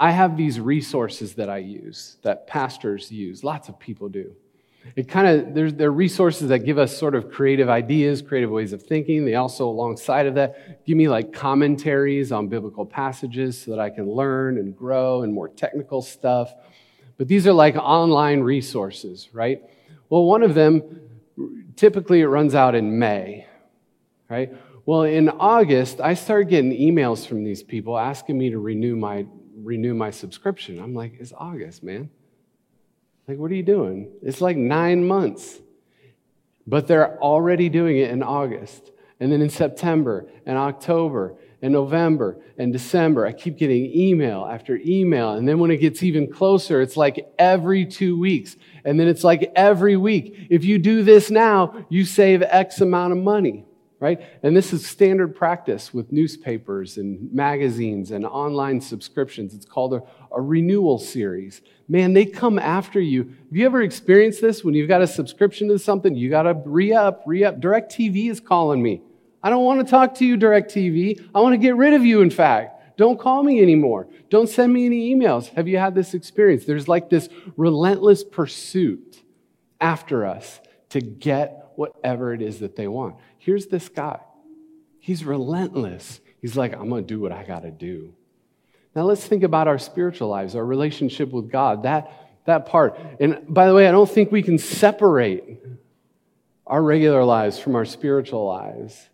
I 0.00 0.10
have 0.10 0.38
these 0.38 0.58
resources 0.58 1.34
that 1.34 1.50
I 1.50 1.58
use, 1.58 2.16
that 2.22 2.46
pastors 2.46 3.12
use, 3.12 3.44
lots 3.44 3.68
of 3.68 3.78
people 3.78 4.08
do 4.08 4.34
It 4.94 5.08
kind 5.08 5.26
of, 5.26 5.54
there's, 5.54 5.74
there 5.74 5.88
are 5.88 5.92
resources 5.92 6.48
that 6.48 6.60
give 6.60 6.76
us 6.76 6.96
sort 6.96 7.14
of 7.14 7.30
creative 7.30 7.68
ideas, 7.68 8.20
creative 8.20 8.50
ways 8.50 8.72
of 8.72 8.82
thinking. 8.82 9.24
They 9.24 9.36
also, 9.36 9.66
alongside 9.66 10.26
of 10.26 10.34
that, 10.34 10.84
give 10.84 10.96
me 10.96 11.08
like 11.08 11.32
commentaries 11.32 12.30
on 12.30 12.48
biblical 12.48 12.84
passages 12.84 13.60
so 13.60 13.70
that 13.70 13.80
I 13.80 13.90
can 13.90 14.10
learn 14.10 14.58
and 14.58 14.76
grow 14.76 15.22
and 15.22 15.32
more 15.32 15.48
technical 15.48 16.02
stuff. 16.02 16.52
But 17.16 17.28
these 17.28 17.46
are 17.46 17.52
like 17.52 17.76
online 17.76 18.40
resources, 18.40 19.28
right? 19.32 19.62
Well, 20.10 20.24
one 20.24 20.42
of 20.42 20.54
them, 20.54 20.82
typically 21.76 22.20
it 22.20 22.26
runs 22.26 22.54
out 22.54 22.74
in 22.74 22.98
May, 22.98 23.46
right? 24.28 24.52
Well, 24.84 25.04
in 25.04 25.28
August, 25.28 26.00
I 26.00 26.14
started 26.14 26.48
getting 26.48 26.72
emails 26.72 27.26
from 27.26 27.44
these 27.44 27.62
people 27.62 27.96
asking 27.96 28.36
me 28.36 28.50
to 28.50 28.58
renew 28.58 28.96
my 28.96 29.26
renew 29.56 29.94
my 29.94 30.10
subscription. 30.10 30.80
I'm 30.80 30.92
like, 30.92 31.14
it's 31.20 31.32
August, 31.36 31.82
man. 31.84 32.10
Like, 33.28 33.38
what 33.38 33.50
are 33.50 33.54
you 33.54 33.62
doing? 33.62 34.10
It's 34.22 34.40
like 34.40 34.56
nine 34.56 35.06
months. 35.06 35.60
But 36.66 36.86
they're 36.86 37.20
already 37.20 37.68
doing 37.68 37.98
it 37.98 38.10
in 38.10 38.22
August. 38.22 38.90
And 39.20 39.30
then 39.30 39.40
in 39.40 39.50
September 39.50 40.26
and 40.46 40.58
October 40.58 41.36
and 41.60 41.72
November 41.72 42.38
and 42.58 42.72
December, 42.72 43.24
I 43.24 43.32
keep 43.32 43.56
getting 43.56 43.86
email 43.94 44.48
after 44.50 44.80
email. 44.84 45.32
And 45.32 45.48
then 45.48 45.58
when 45.58 45.70
it 45.70 45.76
gets 45.76 46.02
even 46.02 46.30
closer, 46.30 46.80
it's 46.80 46.96
like 46.96 47.32
every 47.38 47.86
two 47.86 48.18
weeks. 48.18 48.56
And 48.84 48.98
then 48.98 49.06
it's 49.06 49.22
like 49.22 49.52
every 49.54 49.96
week. 49.96 50.48
If 50.50 50.64
you 50.64 50.78
do 50.78 51.04
this 51.04 51.30
now, 51.30 51.86
you 51.88 52.04
save 52.04 52.42
X 52.42 52.80
amount 52.80 53.12
of 53.12 53.18
money 53.18 53.64
right? 54.02 54.20
And 54.42 54.56
this 54.56 54.72
is 54.72 54.84
standard 54.84 55.36
practice 55.36 55.94
with 55.94 56.10
newspapers 56.10 56.96
and 56.96 57.32
magazines 57.32 58.10
and 58.10 58.26
online 58.26 58.80
subscriptions. 58.80 59.54
It's 59.54 59.64
called 59.64 59.94
a, 59.94 60.02
a, 60.32 60.40
renewal 60.40 60.98
series. 60.98 61.62
Man, 61.86 62.12
they 62.12 62.26
come 62.26 62.58
after 62.58 62.98
you. 62.98 63.22
Have 63.22 63.56
you 63.56 63.64
ever 63.64 63.80
experienced 63.80 64.40
this 64.40 64.64
when 64.64 64.74
you've 64.74 64.88
got 64.88 65.02
a 65.02 65.06
subscription 65.06 65.68
to 65.68 65.78
something? 65.78 66.16
You 66.16 66.30
got 66.30 66.42
to 66.42 66.60
re 66.64 66.92
up, 66.92 67.22
re 67.26 67.44
up. 67.44 67.60
DirecTV 67.60 68.28
is 68.28 68.40
calling 68.40 68.82
me. 68.82 69.02
I 69.40 69.50
don't 69.50 69.64
want 69.64 69.86
to 69.86 69.88
talk 69.88 70.16
to 70.16 70.26
you, 70.26 70.36
DirecTV. 70.36 71.28
I 71.32 71.40
want 71.40 71.52
to 71.52 71.58
get 71.58 71.76
rid 71.76 71.94
of 71.94 72.04
you, 72.04 72.22
in 72.22 72.30
fact. 72.30 72.96
Don't 72.96 73.20
call 73.20 73.44
me 73.44 73.62
anymore. 73.62 74.08
Don't 74.30 74.48
send 74.48 74.72
me 74.72 74.84
any 74.84 75.14
emails. 75.14 75.46
Have 75.50 75.68
you 75.68 75.78
had 75.78 75.94
this 75.94 76.12
experience? 76.12 76.64
There's 76.64 76.88
like 76.88 77.08
this 77.08 77.28
relentless 77.56 78.24
pursuit 78.24 79.22
after 79.80 80.26
us 80.26 80.58
to 80.88 81.00
get 81.00 81.62
whatever 81.76 82.34
it 82.34 82.42
is 82.42 82.60
that 82.60 82.76
they 82.76 82.88
want. 82.88 83.16
Here's 83.42 83.66
this 83.66 83.88
guy. 83.88 84.20
He's 85.00 85.24
relentless. 85.24 86.20
He's 86.40 86.56
like, 86.56 86.74
I'm 86.74 86.88
going 86.88 87.02
to 87.02 87.14
do 87.14 87.18
what 87.18 87.32
I 87.32 87.42
got 87.42 87.62
to 87.62 87.72
do. 87.72 88.14
Now 88.94 89.02
let's 89.02 89.26
think 89.26 89.42
about 89.42 89.66
our 89.66 89.78
spiritual 89.78 90.28
lives, 90.28 90.54
our 90.54 90.64
relationship 90.64 91.32
with 91.32 91.50
God, 91.50 91.82
that, 91.82 92.12
that 92.46 92.66
part. 92.66 92.96
And 93.18 93.44
by 93.48 93.66
the 93.66 93.74
way, 93.74 93.88
I 93.88 93.90
don't 93.90 94.08
think 94.08 94.30
we 94.30 94.44
can 94.44 94.58
separate 94.58 95.58
our 96.68 96.80
regular 96.80 97.24
lives 97.24 97.58
from 97.58 97.74
our 97.74 97.84
spiritual 97.84 98.46
lives. 98.46 99.08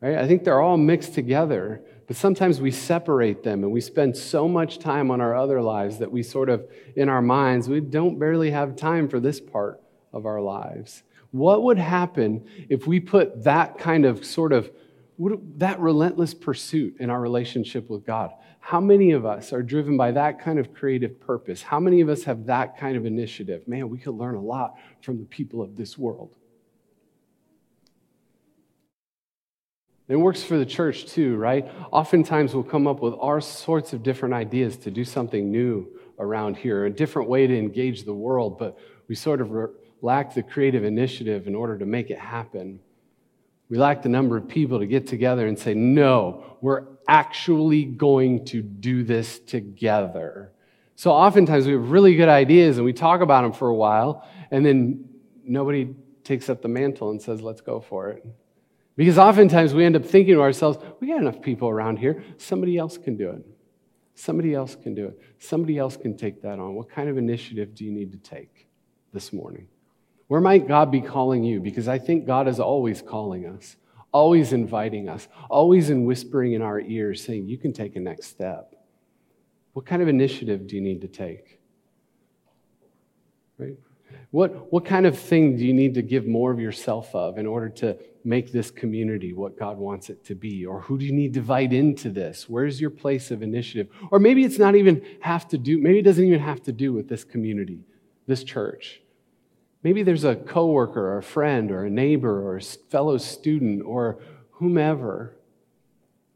Right? 0.00 0.16
I 0.16 0.26
think 0.26 0.42
they're 0.42 0.60
all 0.60 0.76
mixed 0.76 1.14
together, 1.14 1.80
but 2.08 2.16
sometimes 2.16 2.60
we 2.60 2.72
separate 2.72 3.44
them 3.44 3.62
and 3.62 3.70
we 3.70 3.80
spend 3.80 4.16
so 4.16 4.48
much 4.48 4.80
time 4.80 5.12
on 5.12 5.20
our 5.20 5.36
other 5.36 5.62
lives 5.62 5.98
that 5.98 6.10
we 6.10 6.24
sort 6.24 6.48
of, 6.48 6.66
in 6.96 7.08
our 7.08 7.22
minds, 7.22 7.68
we 7.68 7.78
don't 7.78 8.18
barely 8.18 8.50
have 8.50 8.74
time 8.74 9.08
for 9.08 9.20
this 9.20 9.38
part 9.38 9.80
of 10.12 10.26
our 10.26 10.40
lives. 10.40 11.04
What 11.34 11.64
would 11.64 11.78
happen 11.78 12.46
if 12.68 12.86
we 12.86 13.00
put 13.00 13.42
that 13.42 13.76
kind 13.76 14.04
of 14.04 14.24
sort 14.24 14.52
of 14.52 14.70
that 15.56 15.80
relentless 15.80 16.32
pursuit 16.32 16.94
in 17.00 17.10
our 17.10 17.20
relationship 17.20 17.90
with 17.90 18.06
God? 18.06 18.30
How 18.60 18.80
many 18.80 19.10
of 19.10 19.26
us 19.26 19.52
are 19.52 19.60
driven 19.60 19.96
by 19.96 20.12
that 20.12 20.40
kind 20.40 20.60
of 20.60 20.72
creative 20.72 21.18
purpose? 21.18 21.60
How 21.60 21.80
many 21.80 22.00
of 22.02 22.08
us 22.08 22.22
have 22.22 22.46
that 22.46 22.78
kind 22.78 22.96
of 22.96 23.04
initiative? 23.04 23.66
Man, 23.66 23.88
we 23.88 23.98
could 23.98 24.14
learn 24.14 24.36
a 24.36 24.40
lot 24.40 24.76
from 25.02 25.18
the 25.18 25.24
people 25.24 25.60
of 25.60 25.76
this 25.76 25.98
world. 25.98 26.36
It 30.06 30.14
works 30.14 30.44
for 30.44 30.56
the 30.56 30.64
church 30.64 31.06
too, 31.06 31.34
right? 31.34 31.68
Oftentimes 31.90 32.54
we'll 32.54 32.62
come 32.62 32.86
up 32.86 33.02
with 33.02 33.14
all 33.14 33.40
sorts 33.40 33.92
of 33.92 34.04
different 34.04 34.34
ideas 34.36 34.76
to 34.76 34.90
do 34.92 35.04
something 35.04 35.50
new 35.50 35.98
around 36.20 36.58
here, 36.58 36.84
a 36.84 36.90
different 36.90 37.28
way 37.28 37.48
to 37.48 37.58
engage 37.58 38.04
the 38.04 38.14
world, 38.14 38.56
but 38.56 38.78
we 39.08 39.16
sort 39.16 39.40
of 39.40 39.50
lack 40.04 40.34
the 40.34 40.42
creative 40.42 40.84
initiative 40.84 41.46
in 41.46 41.54
order 41.54 41.78
to 41.78 41.86
make 41.86 42.10
it 42.10 42.18
happen. 42.18 42.78
We 43.70 43.78
lack 43.78 44.02
the 44.02 44.10
number 44.10 44.36
of 44.36 44.46
people 44.46 44.80
to 44.80 44.86
get 44.86 45.06
together 45.06 45.46
and 45.46 45.58
say, 45.58 45.72
no, 45.72 46.58
we're 46.60 46.84
actually 47.08 47.86
going 47.86 48.44
to 48.46 48.60
do 48.60 49.02
this 49.02 49.38
together. 49.38 50.52
So 50.94 51.10
oftentimes 51.10 51.66
we 51.66 51.72
have 51.72 51.90
really 51.90 52.16
good 52.16 52.28
ideas 52.28 52.76
and 52.76 52.84
we 52.84 52.92
talk 52.92 53.22
about 53.22 53.42
them 53.42 53.52
for 53.54 53.68
a 53.68 53.74
while, 53.74 54.28
and 54.50 54.64
then 54.64 55.08
nobody 55.42 55.94
takes 56.22 56.50
up 56.50 56.60
the 56.60 56.68
mantle 56.68 57.10
and 57.10 57.20
says, 57.20 57.40
let's 57.40 57.62
go 57.62 57.80
for 57.80 58.10
it. 58.10 58.26
Because 58.96 59.16
oftentimes 59.16 59.72
we 59.72 59.86
end 59.86 59.96
up 59.96 60.04
thinking 60.04 60.34
to 60.34 60.42
ourselves, 60.42 60.78
we 61.00 61.08
got 61.08 61.18
enough 61.18 61.40
people 61.40 61.70
around 61.70 61.96
here, 61.96 62.22
somebody 62.36 62.76
else 62.76 62.98
can 62.98 63.16
do 63.16 63.30
it. 63.30 63.42
Somebody 64.14 64.54
else 64.54 64.76
can 64.76 64.94
do 64.94 65.06
it. 65.06 65.18
Somebody 65.38 65.78
else 65.78 65.96
can 65.96 66.14
take 66.14 66.42
that 66.42 66.58
on. 66.58 66.74
What 66.74 66.90
kind 66.90 67.08
of 67.08 67.16
initiative 67.16 67.74
do 67.74 67.86
you 67.86 67.90
need 67.90 68.12
to 68.12 68.18
take 68.18 68.68
this 69.12 69.32
morning? 69.32 69.66
Where 70.28 70.40
might 70.40 70.66
God 70.66 70.90
be 70.90 71.00
calling 71.00 71.44
you? 71.44 71.60
Because 71.60 71.88
I 71.88 71.98
think 71.98 72.26
God 72.26 72.48
is 72.48 72.58
always 72.58 73.02
calling 73.02 73.46
us, 73.46 73.76
always 74.12 74.52
inviting 74.52 75.08
us, 75.08 75.28
always 75.50 75.90
in 75.90 76.04
whispering 76.04 76.54
in 76.54 76.62
our 76.62 76.80
ears, 76.80 77.22
saying, 77.22 77.48
You 77.48 77.58
can 77.58 77.72
take 77.72 77.96
a 77.96 78.00
next 78.00 78.28
step. 78.28 78.74
What 79.74 79.86
kind 79.86 80.00
of 80.00 80.08
initiative 80.08 80.66
do 80.66 80.76
you 80.76 80.82
need 80.82 81.00
to 81.02 81.08
take? 81.08 81.60
Right? 83.58 83.76
What, 84.30 84.72
what 84.72 84.84
kind 84.84 85.06
of 85.06 85.18
thing 85.18 85.56
do 85.56 85.64
you 85.64 85.72
need 85.72 85.94
to 85.94 86.02
give 86.02 86.26
more 86.26 86.50
of 86.50 86.58
yourself 86.58 87.14
of 87.14 87.38
in 87.38 87.46
order 87.46 87.68
to 87.68 87.96
make 88.24 88.50
this 88.50 88.70
community 88.70 89.32
what 89.32 89.58
God 89.58 89.78
wants 89.78 90.10
it 90.10 90.24
to 90.24 90.34
be? 90.34 90.64
Or 90.64 90.80
who 90.80 90.98
do 90.98 91.04
you 91.04 91.12
need 91.12 91.34
to 91.34 91.40
invite 91.40 91.72
into 91.72 92.10
this? 92.10 92.48
Where's 92.48 92.80
your 92.80 92.90
place 92.90 93.30
of 93.30 93.42
initiative? 93.42 93.88
Or 94.10 94.18
maybe 94.18 94.44
it's 94.44 94.58
not 94.58 94.74
even 94.74 95.04
have 95.20 95.46
to 95.48 95.58
do, 95.58 95.78
maybe 95.78 95.98
it 95.98 96.04
doesn't 96.04 96.24
even 96.24 96.40
have 96.40 96.62
to 96.64 96.72
do 96.72 96.92
with 96.92 97.08
this 97.08 97.24
community, 97.24 97.84
this 98.26 98.42
church. 98.42 99.02
Maybe 99.84 100.02
there's 100.02 100.24
a 100.24 100.34
coworker 100.34 101.12
or 101.12 101.18
a 101.18 101.22
friend 101.22 101.70
or 101.70 101.84
a 101.84 101.90
neighbor 101.90 102.42
or 102.42 102.56
a 102.56 102.62
fellow 102.62 103.18
student 103.18 103.82
or 103.84 104.18
whomever. 104.52 105.36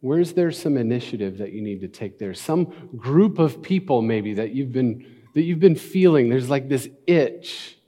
Where's 0.00 0.34
there 0.34 0.52
some 0.52 0.76
initiative 0.76 1.38
that 1.38 1.52
you 1.52 1.62
need 1.62 1.80
to 1.80 1.88
take 1.88 2.18
there? 2.18 2.34
Some 2.34 2.90
group 2.94 3.38
of 3.38 3.62
people 3.62 4.02
maybe 4.02 4.34
that 4.34 4.52
you've 4.52 4.70
been 4.70 5.16
that 5.34 5.42
you've 5.42 5.60
been 5.60 5.76
feeling. 5.76 6.28
There's 6.28 6.50
like 6.50 6.68
this 6.68 6.88
itch 7.06 7.78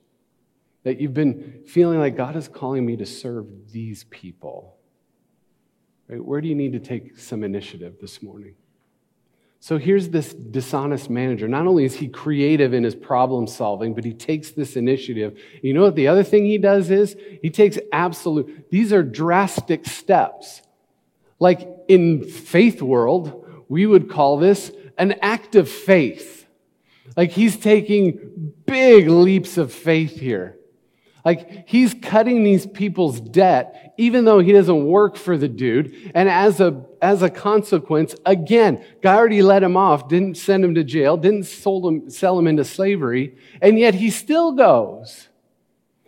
that 0.83 0.99
you've 0.99 1.15
been 1.15 1.63
feeling 1.67 1.99
like 1.99 2.17
God 2.17 2.37
is 2.37 2.49
calling 2.49 2.87
me 2.87 2.97
to 2.97 3.07
serve 3.07 3.47
these 3.71 4.05
people. 4.05 4.79
Right? 6.09 6.25
Where 6.25 6.41
do 6.41 6.49
you 6.49 6.55
need 6.55 6.73
to 6.73 6.81
take 6.81 7.19
some 7.19 7.45
initiative 7.45 7.97
this 8.01 8.23
morning? 8.23 8.55
So 9.63 9.77
here's 9.77 10.09
this 10.09 10.33
dishonest 10.33 11.11
manager. 11.11 11.47
Not 11.47 11.67
only 11.67 11.85
is 11.85 11.95
he 11.95 12.09
creative 12.09 12.73
in 12.73 12.83
his 12.83 12.95
problem 12.95 13.47
solving, 13.47 13.93
but 13.93 14.05
he 14.05 14.15
takes 14.15 14.53
this 14.53 14.75
initiative. 14.75 15.39
You 15.63 15.75
know 15.75 15.83
what 15.83 15.97
the 15.97 16.09
other 16.09 16.25
thing 16.25 16.47
he 16.47 16.57
does 16.57 16.91
is? 16.91 17.15
He 17.43 17.51
takes 17.51 17.79
absolute, 17.93 18.71
these 18.71 18.91
are 18.91 19.03
drastic 19.03 19.85
steps. 19.85 20.63
Like 21.39 21.69
in 21.89 22.25
faith 22.25 22.81
world, 22.81 23.65
we 23.69 23.85
would 23.85 24.11
call 24.11 24.39
this 24.39 24.73
an 24.97 25.13
act 25.21 25.55
of 25.55 25.69
faith. 25.69 26.47
Like 27.15 27.31
he's 27.31 27.59
taking 27.59 28.55
big 28.65 29.09
leaps 29.09 29.59
of 29.59 29.73
faith 29.75 30.19
here. 30.19 30.57
Like 31.25 31.69
he's 31.69 31.95
cutting 31.95 32.45
these 32.45 32.67
people's 32.67 33.21
debt, 33.21 33.95
even 33.99 34.25
though 34.25 34.39
he 34.39 34.53
doesn't 34.53 34.87
work 34.87 35.17
for 35.17 35.37
the 35.37 35.49
dude. 35.49 36.13
And 36.15 36.29
as 36.29 36.61
a, 36.61 36.85
as 37.03 37.23
a 37.23 37.31
consequence, 37.31 38.15
again, 38.25 38.85
God 39.03 39.19
already 39.19 39.43
let 39.43 39.63
him 39.63 39.77
off, 39.77 40.09
didn't 40.09 40.37
send 40.37 40.65
him 40.65 40.75
to 40.77 40.85
jail, 40.85 41.17
didn't 41.17 41.47
him, 41.47 42.09
sell 42.11 42.39
him 42.39 42.47
into 42.47 42.65
slavery. 42.65 43.37
And 43.61 43.79
yet 43.79 43.95
he 43.95 44.11
still 44.11 44.53
goes 44.53 45.29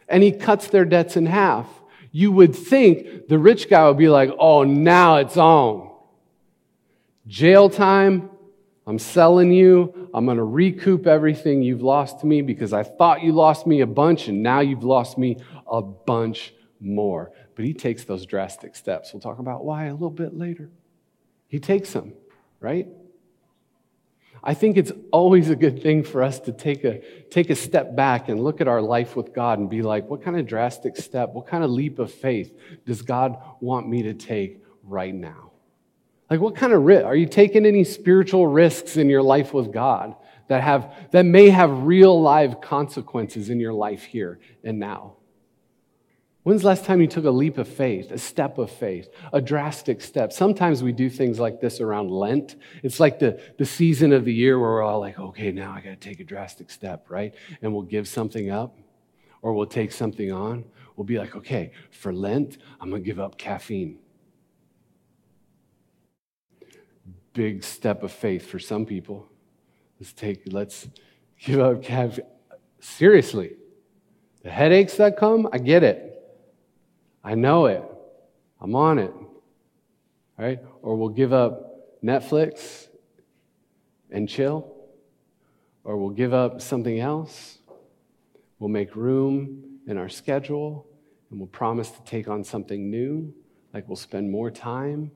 and 0.09 0.23
he 0.23 0.33
cuts 0.33 0.69
their 0.69 0.85
debts 0.85 1.17
in 1.17 1.27
half. 1.27 1.67
You 2.11 2.33
would 2.33 2.55
think 2.55 3.29
the 3.29 3.39
rich 3.39 3.71
guy 3.71 3.89
would 3.89 3.99
be 3.99 4.09
like, 4.09 4.31
oh, 4.39 4.65
now 4.65 5.17
it's 5.17 5.37
on. 5.37 5.91
Jail 7.27 7.71
time, 7.71 8.29
I'm 8.87 8.99
selling 8.99 9.53
you. 9.53 10.02
I'm 10.15 10.25
going 10.27 10.37
to 10.37 10.45
recoup 10.45 11.07
everything 11.07 11.63
you've 11.63 11.83
lost 11.83 12.21
to 12.21 12.27
me 12.27 12.43
because 12.43 12.73
I 12.73 12.83
thought 12.83 13.23
you 13.23 13.33
lost 13.33 13.67
me 13.67 13.81
a 13.81 13.87
bunch 13.87 14.29
and 14.29 14.43
now 14.43 14.61
you've 14.61 14.85
lost 14.85 15.17
me 15.17 15.39
a 15.67 15.81
bunch 15.81 16.53
more. 16.81 17.33
But 17.55 17.65
he 17.65 17.73
takes 17.73 18.05
those 18.05 18.27
drastic 18.27 18.77
steps. 18.77 19.13
We'll 19.13 19.21
talk 19.21 19.39
about 19.39 19.65
why 19.65 19.87
a 19.87 19.93
little 19.93 20.11
bit 20.11 20.35
later. 20.35 20.71
He 21.49 21.61
takes 21.61 21.93
them, 21.93 22.15
right? 22.61 22.89
I 24.45 24.55
think 24.55 24.77
it's 24.77 24.93
always 25.13 25.51
a 25.51 25.57
good 25.57 25.83
thing 25.83 26.03
for 26.03 26.23
us 26.23 26.41
to 26.41 26.53
take 26.53 26.85
a, 26.85 27.01
take 27.31 27.49
a 27.51 27.55
step 27.55 27.95
back 27.95 28.29
and 28.29 28.43
look 28.43 28.61
at 28.61 28.67
our 28.67 28.83
life 28.83 29.15
with 29.15 29.33
God 29.33 29.61
and 29.61 29.71
be 29.71 29.83
like, 29.83 30.09
what 30.09 30.23
kind 30.23 30.37
of 30.37 30.47
drastic 30.47 30.97
step, 30.97 31.31
what 31.31 31.47
kind 31.47 31.63
of 31.63 31.71
leap 31.71 31.99
of 31.99 32.13
faith 32.13 32.53
does 32.85 33.03
God 33.03 33.37
want 33.61 33.89
me 33.89 34.03
to 34.03 34.15
take 34.15 34.63
right 34.83 35.15
now? 35.15 35.52
Like, 36.33 36.41
what 36.41 36.57
kind 36.57 36.73
of 36.73 36.81
risk? 36.85 37.05
Are 37.05 37.15
you 37.15 37.27
taking 37.27 37.67
any 37.67 37.85
spiritual 37.85 38.47
risks 38.47 38.97
in 38.97 39.11
your 39.11 39.21
life 39.23 39.53
with 39.53 39.71
God 39.71 40.17
that 40.49 40.63
have 40.63 40.95
that 41.11 41.27
may 41.27 41.51
have 41.51 41.83
real 41.83 42.23
live 42.23 42.63
consequences 42.63 43.51
in 43.51 43.61
your 43.61 43.75
life 43.75 44.05
here 44.05 44.41
and 44.65 44.79
now. 44.79 45.17
When's 46.43 46.63
the 46.63 46.69
last 46.69 46.87
time 46.87 47.03
you 47.03 47.07
took 47.07 47.27
a 47.27 47.31
leap 47.31 47.59
of 47.59 47.69
faith, 47.69 48.11
a 48.13 48.17
step 48.17 48.57
of 48.57 48.71
faith, 48.71 49.11
a 49.35 49.43
drastic 49.43 50.01
step? 50.01 50.33
Sometimes 50.33 50.83
we 50.83 50.91
do 50.91 51.11
things 51.11 51.39
like 51.39 51.61
this 51.61 51.83
around 51.83 52.11
Lent. 52.11 52.57
It's 52.83 52.99
like 52.99 53.19
the, 53.19 53.39
the 53.59 53.67
season 53.67 54.15
of 54.15 54.25
the 54.25 54.33
year 54.33 54.59
where 54.59 54.71
we're 54.71 54.83
all 54.83 55.01
like, 55.01 55.19
okay, 55.19 55.53
now 55.53 55.73
I 55.73 55.83
got 55.83 55.91
to 55.91 55.97
take 55.97 56.19
a 56.19 56.25
drastic 56.25 56.71
step, 56.71 57.11
right? 57.11 57.35
And 57.61 57.75
we'll 57.75 57.83
give 57.83 58.09
something 58.09 58.51
up 58.51 58.79
or 59.43 59.53
we'll 59.53 59.67
take 59.67 59.93
something 59.93 60.33
on. 60.33 60.65
We'll 60.97 61.05
be 61.05 61.19
like, 61.19 61.37
okay, 61.37 61.73
for 61.91 62.11
Lent, 62.11 62.57
I'm 62.81 62.89
going 62.89 63.03
to 63.03 63.07
give 63.07 63.21
up 63.21 63.37
caffeine. 63.37 63.99
Big 67.33 67.65
step 67.65 68.03
of 68.03 68.13
faith 68.13 68.47
for 68.47 68.59
some 68.59 68.85
people. 68.85 69.29
Let's 69.99 70.13
take, 70.13 70.43
let's 70.47 70.89
give 71.39 71.61
up 71.61 71.83
caffeine. 71.83 72.27
Seriously, 72.81 73.53
the 74.43 74.51
headaches 74.51 74.97
that 74.97 75.17
come, 75.17 75.49
I 75.53 75.59
get 75.59 75.83
it. 75.85 76.21
I 77.23 77.35
know 77.37 77.67
it. 77.67 77.83
I'm 78.61 78.75
on 78.75 78.99
it. 78.99 79.13
Right? 80.37 80.61
Or 80.83 80.97
we'll 80.97 81.11
give 81.11 81.33
up 81.33 82.03
Netflix 82.03 82.89
and 84.11 84.29
chill. 84.29 84.75
Or 85.85 85.97
we'll 85.97 86.11
give 86.11 86.35
up 86.35 86.61
something 86.61 86.99
else. 86.99 87.59
We'll 88.59 88.71
make 88.71 88.95
room 88.95 89.79
in 89.87 89.97
our 89.99 90.09
schedule 90.09 90.87
and 91.31 91.41
we'll 91.41 91.49
promise 91.49 91.91
to 91.91 92.03
take 92.05 92.29
on 92.29 92.45
something 92.45 92.91
new. 92.91 93.33
Like 93.73 93.89
we'll 93.89 93.97
spend 93.97 94.31
more 94.31 94.51
time 94.51 95.11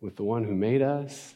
with 0.00 0.16
the 0.16 0.24
one 0.24 0.44
who 0.44 0.54
made 0.54 0.82
us. 0.82 1.34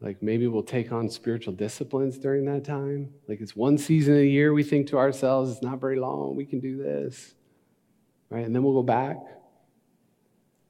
Like 0.00 0.22
maybe 0.22 0.46
we'll 0.46 0.62
take 0.62 0.92
on 0.92 1.08
spiritual 1.08 1.54
disciplines 1.54 2.18
during 2.18 2.44
that 2.44 2.64
time. 2.64 3.12
Like 3.26 3.40
it's 3.40 3.56
one 3.56 3.78
season 3.78 4.14
of 4.14 4.20
the 4.20 4.30
year, 4.30 4.52
we 4.52 4.62
think 4.62 4.86
to 4.88 4.98
ourselves, 4.98 5.50
it's 5.50 5.62
not 5.62 5.80
very 5.80 5.98
long, 5.98 6.36
we 6.36 6.44
can 6.44 6.60
do 6.60 6.76
this 6.76 7.34
right? 8.30 8.44
And 8.44 8.54
then 8.54 8.62
we'll 8.62 8.74
go 8.74 8.82
back, 8.82 9.16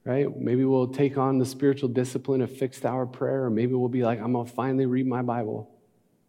right? 0.04 0.34
Maybe 0.36 0.64
we'll 0.64 0.88
take 0.88 1.18
on 1.18 1.38
the 1.38 1.46
spiritual 1.46 1.88
discipline 1.88 2.40
of 2.40 2.56
fixed 2.56 2.84
hour 2.84 3.06
prayer, 3.06 3.44
or 3.44 3.50
maybe 3.50 3.74
we'll 3.74 3.88
be 3.88 4.04
like, 4.04 4.20
I'm 4.20 4.32
to 4.32 4.44
finally 4.44 4.86
read 4.86 5.06
my 5.06 5.22
Bible. 5.22 5.70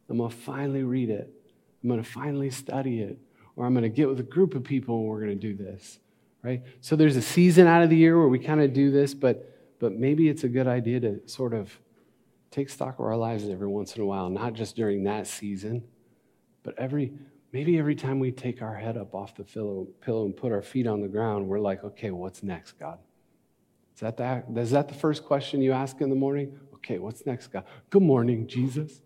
I'm 0.10 0.18
to 0.18 0.30
finally 0.30 0.84
read 0.84 1.10
it. 1.10 1.32
I'm 1.84 1.96
to 1.96 2.04
finally 2.04 2.50
study 2.50 3.02
it. 3.02 3.18
Or 3.56 3.66
I'm 3.66 3.76
to 3.76 3.90
get 3.90 4.08
with 4.08 4.20
a 4.20 4.24
group 4.24 4.56
of 4.56 4.64
people 4.64 5.00
and 5.00 5.08
we're 5.08 5.26
to 5.26 5.36
do 5.36 5.56
this, 5.56 6.00
right? 6.44 6.64
So 6.82 6.96
there's 6.96 7.18
a 7.18 7.22
season 7.22 7.68
out 7.68 7.84
of 7.84 7.90
the 7.90 7.98
year 7.98 8.18
where 8.18 8.28
we 8.28 8.40
kind 8.40 8.62
of 8.62 8.74
do 8.74 8.90
this, 8.90 9.14
but, 9.14 9.78
but 9.80 9.94
maybe 9.94 10.30
it's 10.30 10.46
a 10.46 10.48
good 10.48 10.68
idea 10.68 11.00
to 11.02 11.28
sort 11.28 11.54
of 11.54 11.78
take 12.52 12.70
stock 12.70 13.00
of 13.00 13.06
our 13.06 13.18
lives 13.18 13.48
every 13.48 13.68
once 13.68 13.96
in 13.96 14.02
a 14.02 14.06
while, 14.06 14.30
not 14.30 14.54
just 14.54 14.76
during 14.76 15.04
that 15.04 15.28
season, 15.28 15.84
but 16.64 16.78
every 16.78 17.14
Maybe 17.52 17.80
every 17.80 17.96
time 17.96 18.20
we 18.20 18.32
take 18.32 18.62
our 18.62 18.76
head 18.76 18.96
up 18.96 19.16
off 19.16 19.36
the 19.36 19.44
pillow, 19.44 19.88
pillow 20.02 20.26
and 20.26 20.36
put 20.36 20.52
our 20.52 20.62
feet 20.62 20.86
on 20.86 21.02
the 21.02 21.08
ground, 21.08 21.48
we're 21.48 21.60
like, 21.60 21.84
okay, 21.84 22.12
what's 22.12 22.44
next, 22.44 22.74
God? 22.80 23.00
Is 23.96 24.02
that, 24.02 24.18
that, 24.18 24.46
is 24.56 24.72
that 24.72 24.88
the 24.88 24.94
first 24.94 25.26
question 25.26 25.62
you 25.62 25.72
ask 25.72 26.00
in 26.00 26.10
the 26.10 26.16
morning? 26.16 26.58
Okay, 26.76 27.00
what's 27.00 27.26
next, 27.26 27.48
God? 27.48 27.66
Good 27.90 28.04
morning, 28.04 28.48
Jesus. 28.48 29.02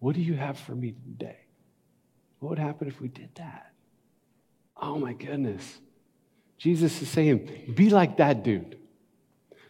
What 0.00 0.16
do 0.16 0.20
you 0.20 0.34
have 0.34 0.58
for 0.58 0.74
me 0.74 0.92
today? 0.92 1.38
What 2.40 2.50
would 2.50 2.58
happen 2.58 2.88
if 2.88 3.00
we 3.00 3.08
did 3.08 3.30
that? 3.36 3.72
Oh 4.76 4.98
my 4.98 5.12
goodness. 5.12 5.78
Jesus 6.56 7.00
is 7.00 7.08
saying, 7.08 7.72
be 7.74 7.90
like 7.90 8.16
that 8.16 8.42
dude. 8.42 8.76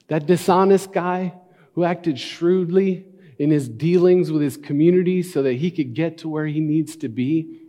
That 0.09 0.27
dishonest 0.27 0.93
guy 0.93 1.35
who 1.79 1.85
acted 1.85 2.19
shrewdly 2.19 3.07
in 3.38 3.51
his 3.51 3.69
dealings 3.69 4.33
with 4.33 4.43
his 4.43 4.57
community 4.57 5.23
so 5.23 5.45
that 5.45 5.53
he 5.53 5.71
could 5.71 5.95
get 5.95 6.19
to 6.19 6.29
where 6.29 6.45
he 6.45 6.59
needs 6.59 6.97
to 6.97 7.09
be. 7.09 7.61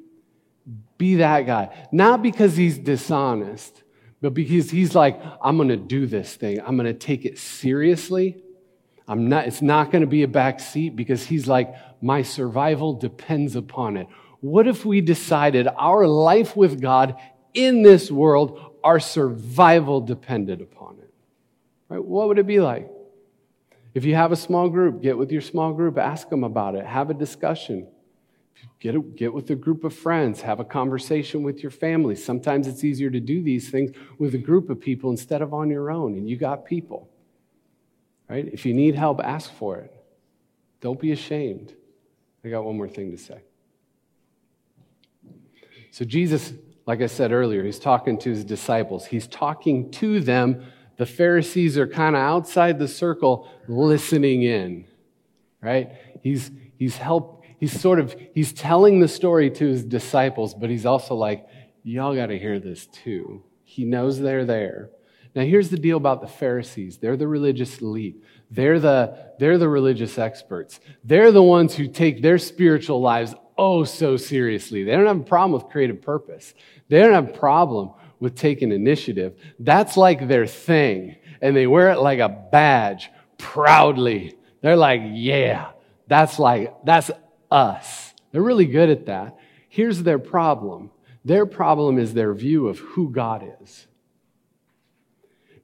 Be 0.97 1.17
that 1.17 1.45
guy. 1.45 1.69
Not 1.91 2.23
because 2.23 2.57
he's 2.57 2.79
dishonest, 2.79 3.83
but 4.19 4.33
because 4.33 4.71
he's 4.71 4.95
like, 4.95 5.21
I'm 5.43 5.57
going 5.57 5.69
to 5.69 5.77
do 5.77 6.07
this 6.07 6.33
thing. 6.33 6.59
I'm 6.59 6.75
going 6.75 6.87
to 6.87 6.93
take 6.95 7.23
it 7.23 7.37
seriously. 7.37 8.41
I'm 9.07 9.29
not, 9.29 9.45
it's 9.45 9.61
not 9.61 9.91
going 9.91 10.01
to 10.01 10.07
be 10.07 10.23
a 10.23 10.27
back 10.27 10.59
seat 10.59 10.95
because 10.95 11.27
he's 11.27 11.47
like, 11.47 11.75
my 12.01 12.23
survival 12.23 12.93
depends 12.93 13.55
upon 13.55 13.95
it. 13.95 14.07
What 14.39 14.67
if 14.67 14.85
we 14.85 15.01
decided 15.01 15.67
our 15.77 16.07
life 16.07 16.57
with 16.57 16.81
God 16.81 17.15
in 17.53 17.83
this 17.83 18.09
world, 18.09 18.59
our 18.83 18.99
survival 18.99 20.01
depended 20.01 20.61
upon 20.61 20.97
it? 20.97 21.13
Right? 21.89 22.03
What 22.03 22.27
would 22.29 22.39
it 22.39 22.47
be 22.47 22.59
like? 22.59 22.89
If 23.93 24.05
you 24.05 24.15
have 24.15 24.31
a 24.31 24.35
small 24.35 24.69
group, 24.69 25.01
get 25.01 25.17
with 25.17 25.31
your 25.31 25.41
small 25.41 25.73
group, 25.73 25.97
ask 25.97 26.29
them 26.29 26.43
about 26.43 26.75
it, 26.75 26.85
have 26.85 27.09
a 27.09 27.13
discussion. 27.13 27.87
Get, 28.79 28.95
a, 28.95 28.99
get 28.99 29.33
with 29.33 29.49
a 29.49 29.55
group 29.55 29.83
of 29.83 29.93
friends, 29.93 30.41
have 30.41 30.59
a 30.59 30.65
conversation 30.65 31.43
with 31.43 31.61
your 31.61 31.71
family. 31.71 32.15
Sometimes 32.15 32.67
it's 32.67 32.83
easier 32.83 33.09
to 33.09 33.19
do 33.19 33.41
these 33.41 33.69
things 33.69 33.91
with 34.17 34.35
a 34.35 34.37
group 34.37 34.69
of 34.69 34.79
people 34.79 35.11
instead 35.11 35.41
of 35.41 35.53
on 35.53 35.69
your 35.69 35.91
own, 35.91 36.15
and 36.15 36.29
you 36.29 36.37
got 36.37 36.65
people. 36.65 37.09
Right? 38.29 38.49
If 38.51 38.65
you 38.65 38.73
need 38.73 38.95
help, 38.95 39.21
ask 39.21 39.51
for 39.53 39.77
it. 39.77 39.93
Don't 40.81 40.99
be 40.99 41.11
ashamed. 41.11 41.73
I 42.43 42.49
got 42.49 42.63
one 42.63 42.77
more 42.77 42.87
thing 42.87 43.11
to 43.11 43.17
say. 43.17 43.41
So, 45.91 46.05
Jesus, 46.05 46.53
like 46.85 47.01
I 47.01 47.07
said 47.07 47.31
earlier, 47.31 47.63
he's 47.63 47.79
talking 47.79 48.17
to 48.19 48.29
his 48.29 48.45
disciples. 48.45 49.05
He's 49.05 49.27
talking 49.27 49.91
to 49.91 50.19
them 50.19 50.65
the 50.99 51.05
Pharisees 51.05 51.77
are 51.77 51.87
kind 51.87 52.13
of 52.13 52.21
outside 52.21 52.77
the 52.77 52.87
circle 52.87 53.49
listening 53.69 54.43
in, 54.43 54.83
right? 55.61 55.93
He's, 56.21 56.51
he's 56.77 56.97
help, 56.97 57.45
he's 57.57 57.79
sort 57.79 57.99
of, 57.99 58.13
he's 58.33 58.51
telling 58.51 58.99
the 58.99 59.07
story 59.07 59.49
to 59.49 59.65
his 59.65 59.85
disciples, 59.85 60.53
but 60.53 60.69
he's 60.69 60.85
also 60.85 61.15
like, 61.15 61.47
y'all 61.83 62.13
got 62.13 62.25
to 62.25 62.37
hear 62.37 62.59
this 62.59 62.85
too. 62.87 63.41
He 63.63 63.85
knows 63.85 64.19
they're 64.19 64.43
there. 64.43 64.89
Now, 65.33 65.43
here's 65.43 65.69
the 65.69 65.77
deal 65.77 65.95
about 65.95 66.19
the 66.19 66.27
Pharisees. 66.27 66.97
They're 66.97 67.15
the 67.15 67.29
religious 67.29 67.79
elite. 67.79 68.21
They're 68.51 68.81
the, 68.81 69.31
they're 69.39 69.57
the 69.57 69.69
religious 69.69 70.17
experts. 70.17 70.81
They're 71.05 71.31
the 71.31 71.41
ones 71.41 71.75
who 71.75 71.87
take 71.87 72.21
their 72.21 72.37
spiritual 72.37 72.99
lives 72.99 73.33
oh 73.57 73.85
so 73.85 74.17
seriously. 74.17 74.83
They 74.83 74.91
don't 74.91 75.05
have 75.05 75.21
a 75.21 75.23
problem 75.23 75.53
with 75.53 75.71
creative 75.71 76.01
purpose. 76.01 76.53
They 76.89 76.99
don't 76.99 77.13
have 77.13 77.29
a 77.29 77.37
problem 77.37 77.93
with 78.19 78.35
taking 78.35 78.71
initiative. 78.71 79.35
That's 79.59 79.97
like 79.97 80.27
their 80.27 80.47
thing. 80.47 81.15
And 81.41 81.55
they 81.55 81.67
wear 81.67 81.91
it 81.91 81.99
like 81.99 82.19
a 82.19 82.29
badge 82.29 83.09
proudly. 83.37 84.35
They're 84.61 84.75
like, 84.75 85.01
yeah, 85.05 85.71
that's 86.07 86.39
like, 86.39 86.73
that's 86.83 87.11
us. 87.49 88.13
They're 88.31 88.41
really 88.41 88.65
good 88.65 88.89
at 88.89 89.05
that. 89.05 89.37
Here's 89.69 90.03
their 90.03 90.19
problem 90.19 90.91
their 91.25 91.45
problem 91.45 91.99
is 91.99 92.13
their 92.13 92.33
view 92.33 92.69
of 92.69 92.79
who 92.79 93.11
God 93.11 93.45
is. 93.61 93.87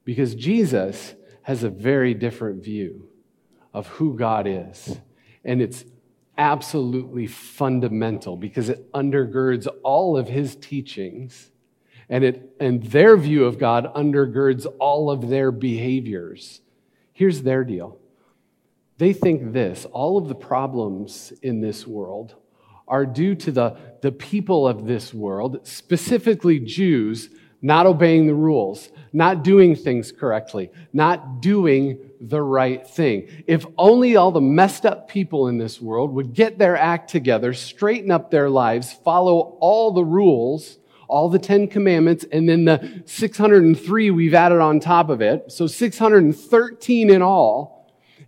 Because 0.04 0.34
Jesus 0.34 1.14
has 1.42 1.64
a 1.64 1.70
very 1.70 2.12
different 2.12 2.62
view 2.62 3.08
of 3.72 3.86
who 3.86 4.16
God 4.16 4.46
is. 4.46 4.98
And 5.44 5.62
it's 5.62 5.84
absolutely 6.36 7.26
fundamental 7.26 8.36
because 8.36 8.68
it 8.68 8.92
undergirds 8.92 9.66
all 9.82 10.16
of 10.16 10.28
his 10.28 10.54
teachings 10.56 11.50
and, 12.08 12.24
it, 12.24 12.56
and 12.60 12.82
their 12.84 13.16
view 13.16 13.44
of 13.44 13.58
God 13.58 13.92
undergirds 13.94 14.66
all 14.78 15.10
of 15.10 15.28
their 15.28 15.50
behaviors. 15.50 16.60
Here's 17.12 17.42
their 17.42 17.64
deal 17.64 17.98
they 18.98 19.12
think 19.12 19.52
this 19.52 19.86
all 19.92 20.16
of 20.16 20.28
the 20.28 20.34
problems 20.34 21.32
in 21.42 21.60
this 21.60 21.86
world 21.86 22.34
are 22.88 23.04
due 23.04 23.34
to 23.34 23.50
the, 23.50 23.76
the 24.00 24.12
people 24.12 24.66
of 24.66 24.86
this 24.86 25.12
world, 25.12 25.66
specifically 25.66 26.60
Jews, 26.60 27.30
not 27.60 27.84
obeying 27.84 28.26
the 28.26 28.34
rules, 28.34 28.90
not 29.12 29.42
doing 29.42 29.74
things 29.74 30.12
correctly, 30.12 30.70
not 30.92 31.40
doing 31.40 31.98
the 32.20 32.40
right 32.40 32.86
thing. 32.86 33.28
If 33.46 33.66
only 33.76 34.14
all 34.14 34.30
the 34.30 34.40
messed 34.40 34.86
up 34.86 35.08
people 35.08 35.48
in 35.48 35.58
this 35.58 35.80
world 35.80 36.12
would 36.12 36.32
get 36.32 36.58
their 36.58 36.76
act 36.76 37.10
together, 37.10 37.52
straighten 37.54 38.10
up 38.10 38.30
their 38.30 38.48
lives, 38.48 38.92
follow 38.92 39.56
all 39.58 39.90
the 39.92 40.04
rules, 40.04 40.78
all 41.08 41.28
the 41.28 41.38
10 41.38 41.68
commandments, 41.68 42.24
and 42.30 42.48
then 42.48 42.64
the 42.64 43.02
603 43.06 44.10
we've 44.10 44.34
added 44.34 44.60
on 44.60 44.80
top 44.80 45.08
of 45.08 45.20
it. 45.20 45.50
So 45.52 45.66
613 45.66 47.10
in 47.10 47.22
all. 47.22 47.76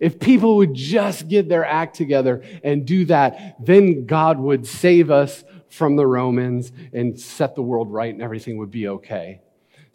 If 0.00 0.20
people 0.20 0.56
would 0.58 0.74
just 0.74 1.28
get 1.28 1.48
their 1.48 1.64
act 1.64 1.96
together 1.96 2.44
and 2.62 2.86
do 2.86 3.04
that, 3.06 3.56
then 3.58 4.06
God 4.06 4.38
would 4.38 4.66
save 4.66 5.10
us 5.10 5.42
from 5.70 5.96
the 5.96 6.06
Romans 6.06 6.72
and 6.92 7.18
set 7.18 7.54
the 7.54 7.62
world 7.62 7.92
right 7.92 8.12
and 8.12 8.22
everything 8.22 8.58
would 8.58 8.70
be 8.70 8.88
okay. 8.88 9.40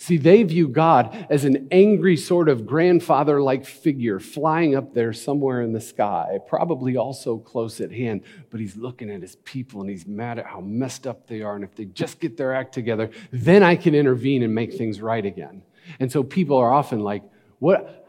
See, 0.03 0.17
they 0.17 0.43
view 0.43 0.67
God 0.67 1.27
as 1.29 1.45
an 1.45 1.69
angry 1.71 2.17
sort 2.17 2.49
of 2.49 2.65
grandfather 2.65 3.41
like 3.41 3.65
figure 3.65 4.19
flying 4.19 4.75
up 4.75 4.93
there 4.93 5.13
somewhere 5.13 5.61
in 5.61 5.71
the 5.71 5.79
sky, 5.79 6.39
probably 6.45 6.97
also 6.97 7.37
close 7.37 7.79
at 7.79 7.89
hand, 7.89 8.23
but 8.49 8.59
he's 8.59 8.75
looking 8.75 9.09
at 9.09 9.21
his 9.21 9.37
people 9.45 9.79
and 9.79 9.89
he's 9.89 10.05
mad 10.05 10.39
at 10.39 10.45
how 10.45 10.59
messed 10.59 11.07
up 11.07 11.27
they 11.27 11.41
are. 11.41 11.55
And 11.55 11.63
if 11.63 11.73
they 11.75 11.85
just 11.85 12.19
get 12.19 12.35
their 12.35 12.53
act 12.53 12.73
together, 12.73 13.11
then 13.31 13.63
I 13.63 13.77
can 13.77 13.95
intervene 13.95 14.43
and 14.43 14.53
make 14.53 14.73
things 14.73 14.99
right 14.99 15.25
again. 15.25 15.63
And 16.01 16.11
so 16.11 16.21
people 16.21 16.57
are 16.57 16.73
often 16.73 16.99
like, 16.99 17.23
what, 17.59 18.05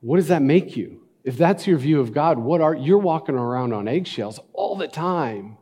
what 0.00 0.16
does 0.16 0.26
that 0.28 0.42
make 0.42 0.76
you? 0.76 1.00
If 1.22 1.38
that's 1.38 1.64
your 1.64 1.78
view 1.78 2.00
of 2.00 2.12
God, 2.12 2.40
what 2.40 2.60
are 2.60 2.74
you're 2.74 2.98
walking 2.98 3.36
around 3.36 3.72
on 3.72 3.86
eggshells 3.86 4.40
all 4.52 4.74
the 4.74 4.88
time. 4.88 5.58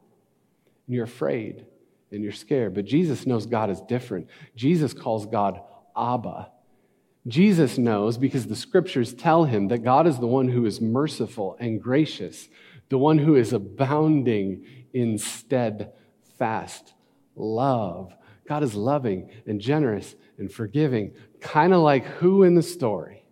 And 0.87 0.97
you're 0.97 1.05
afraid 1.05 1.67
and 2.13 2.23
you're 2.23 2.33
scared. 2.33 2.75
But 2.75 2.85
Jesus 2.85 3.27
knows 3.27 3.47
God 3.47 3.71
is 3.71 3.81
different. 3.83 4.29
Jesus 4.55 4.93
calls 4.93 5.27
God 5.27 5.61
Abba. 5.97 6.51
Jesus 7.27 7.79
knows 7.79 8.19
because 8.19 8.47
the 8.47 8.57
scriptures 8.57 9.15
tell 9.15 9.45
him 9.45 9.69
that 9.69 9.85
God 9.85 10.07
is 10.07 10.19
the 10.19 10.27
one 10.27 10.49
who 10.49 10.67
is 10.67 10.81
merciful 10.81 11.57
and 11.61 11.81
gracious, 11.81 12.49
the 12.89 12.99
one 12.99 13.19
who 13.19 13.37
is 13.37 13.53
abounding 13.53 14.65
in 14.93 15.19
steadfast 15.19 16.95
love. 17.37 18.13
God 18.49 18.63
is 18.63 18.75
loving 18.75 19.31
and 19.47 19.61
generous 19.61 20.15
and 20.39 20.53
forgiving, 20.53 21.15
kind 21.41 21.73
of 21.73 21.81
like 21.81 22.05
who 22.05 22.43
in 22.43 22.55
the 22.55 22.63
story? 22.63 23.25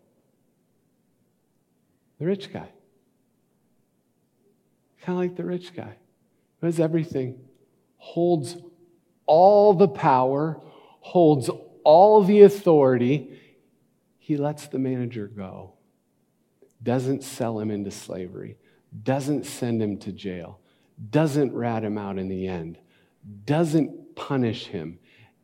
The 2.20 2.26
rich 2.26 2.52
guy. 2.52 2.68
Kind 5.02 5.18
of 5.18 5.24
like 5.24 5.36
the 5.36 5.44
rich 5.44 5.74
guy 5.74 5.96
who 6.60 6.66
has 6.66 6.78
everything, 6.78 7.40
holds 7.96 8.56
all 9.30 9.74
the 9.74 9.86
power, 9.86 10.60
holds 10.98 11.48
all 11.84 12.24
the 12.24 12.42
authority. 12.42 13.38
He 14.18 14.36
lets 14.36 14.66
the 14.66 14.80
manager 14.80 15.28
go, 15.28 15.74
doesn't 16.82 17.22
sell 17.22 17.60
him 17.60 17.70
into 17.70 17.92
slavery, 17.92 18.56
doesn't 19.04 19.46
send 19.46 19.80
him 19.80 19.98
to 19.98 20.10
jail, 20.10 20.58
doesn't 21.12 21.54
rat 21.54 21.84
him 21.84 21.96
out 21.96 22.18
in 22.18 22.26
the 22.26 22.48
end, 22.48 22.76
doesn't 23.44 24.16
punish 24.16 24.66
him. 24.66 24.98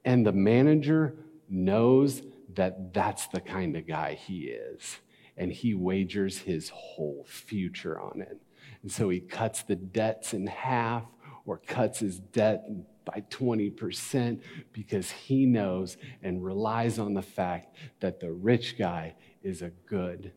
And 0.04 0.26
the 0.26 0.32
manager 0.32 1.14
knows 1.48 2.22
that 2.54 2.92
that's 2.92 3.28
the 3.28 3.40
kind 3.40 3.76
of 3.76 3.86
guy 3.86 4.14
he 4.14 4.46
is. 4.46 4.98
And 5.36 5.52
he 5.52 5.74
wagers 5.74 6.38
his 6.38 6.70
whole 6.70 7.24
future 7.28 8.00
on 8.00 8.20
it. 8.20 8.40
And 8.82 8.90
so 8.90 9.10
he 9.10 9.20
cuts 9.20 9.62
the 9.62 9.76
debts 9.76 10.34
in 10.34 10.48
half 10.48 11.04
or 11.44 11.58
cuts 11.58 12.00
his 12.00 12.18
debt 12.18 12.64
by 13.06 13.24
20% 13.30 14.42
because 14.72 15.10
he 15.10 15.46
knows 15.46 15.96
and 16.22 16.44
relies 16.44 16.98
on 16.98 17.14
the 17.14 17.22
fact 17.22 17.74
that 18.00 18.20
the 18.20 18.30
rich 18.30 18.76
guy 18.76 19.14
is 19.42 19.62
a 19.62 19.70
good, 19.86 20.32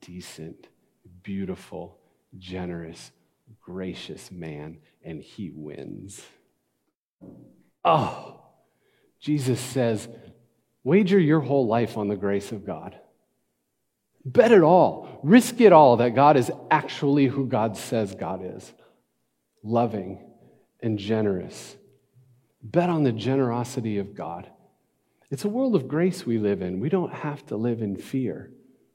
decent, 0.00 0.66
beautiful, 1.22 1.98
generous, 2.38 3.12
gracious 3.60 4.32
man, 4.32 4.78
and 5.04 5.22
he 5.22 5.50
wins. 5.54 6.22
Oh, 7.84 8.40
Jesus 9.20 9.60
says, 9.60 10.08
wager 10.82 11.18
your 11.18 11.40
whole 11.40 11.66
life 11.66 11.96
on 11.96 12.08
the 12.08 12.16
grace 12.16 12.50
of 12.50 12.66
God. 12.66 12.98
Bet 14.24 14.52
it 14.52 14.62
all. 14.62 15.20
Risk 15.22 15.60
it 15.60 15.72
all 15.72 15.98
that 15.98 16.14
God 16.14 16.38
is 16.38 16.50
actually 16.70 17.26
who 17.26 17.46
God 17.46 17.76
says 17.76 18.14
God 18.14 18.40
is 18.42 18.72
loving 19.62 20.18
and 20.84 20.98
generous. 20.98 21.76
Bet 22.62 22.90
on 22.90 23.04
the 23.04 23.12
generosity 23.12 23.98
of 23.98 24.14
God. 24.14 24.48
It's 25.30 25.44
a 25.44 25.48
world 25.48 25.74
of 25.74 25.88
grace 25.88 26.26
we 26.26 26.38
live 26.38 26.60
in. 26.60 26.78
We 26.78 26.90
don't 26.90 27.12
have 27.12 27.44
to 27.46 27.56
live 27.56 27.80
in 27.80 27.96
fear. 27.96 28.50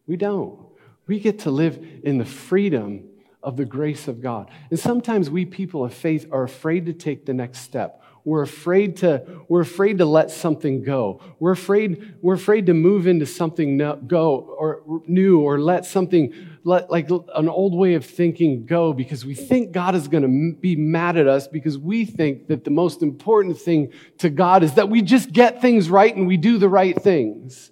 We 0.06 0.15
don't. 0.15 0.60
We 1.08 1.19
get 1.19 1.39
to 1.39 1.52
live 1.52 1.84
in 2.04 2.19
the 2.19 2.25
freedom 2.25 3.10
of 3.41 3.58
the 3.58 3.65
grace 3.65 4.08
of 4.08 4.21
God. 4.21 4.52
And 4.69 4.80
sometimes 4.80 5.30
we 5.32 5.45
people 5.45 5.84
of 5.84 5.93
faith 5.93 6.28
are 6.32 6.43
afraid 6.43 6.86
to 6.86 6.93
take 6.93 7.25
the 7.25 7.34
next 7.34 7.60
step. 7.60 7.99
We're 8.26 8.42
afraid 8.42 8.98
to, 8.98 9.24
we're 9.48 9.62
afraid 9.62 9.98
to 10.00 10.06
let 10.06 10.32
something 10.32 10.84
go. 10.84 11.22
We're 11.40 11.52
afraid, 11.52 12.16
we're 12.22 12.36
afraid 12.36 12.66
to 12.68 12.74
move 12.74 13.08
into 13.08 13.26
something 13.26 13.78
no, 13.78 13.96
go 13.96 14.38
or 14.38 14.82
new 15.08 15.40
or 15.40 15.60
let 15.60 15.86
something, 15.86 16.34
let, 16.64 16.92
like 16.92 17.10
an 17.10 17.50
old 17.50 17.76
way 17.76 17.94
of 17.94 18.06
thinking 18.06 18.66
go 18.66 18.94
because 18.94 19.26
we 19.26 19.36
think 19.36 19.72
God 19.72 19.96
is 19.96 20.08
going 20.08 20.24
to 20.24 20.60
be 20.60 20.76
mad 20.76 21.18
at 21.18 21.28
us 21.28 21.48
because 21.48 21.78
we 21.78 22.06
think 22.06 22.48
that 22.48 22.64
the 22.64 22.72
most 22.72 23.02
important 23.02 23.58
thing 23.60 23.92
to 24.20 24.30
God 24.30 24.64
is 24.64 24.74
that 24.74 24.90
we 24.90 25.02
just 25.02 25.32
get 25.32 25.62
things 25.62 25.90
right 25.90 26.16
and 26.16 26.28
we 26.28 26.38
do 26.38 26.58
the 26.58 26.70
right 26.70 27.02
things. 27.02 27.72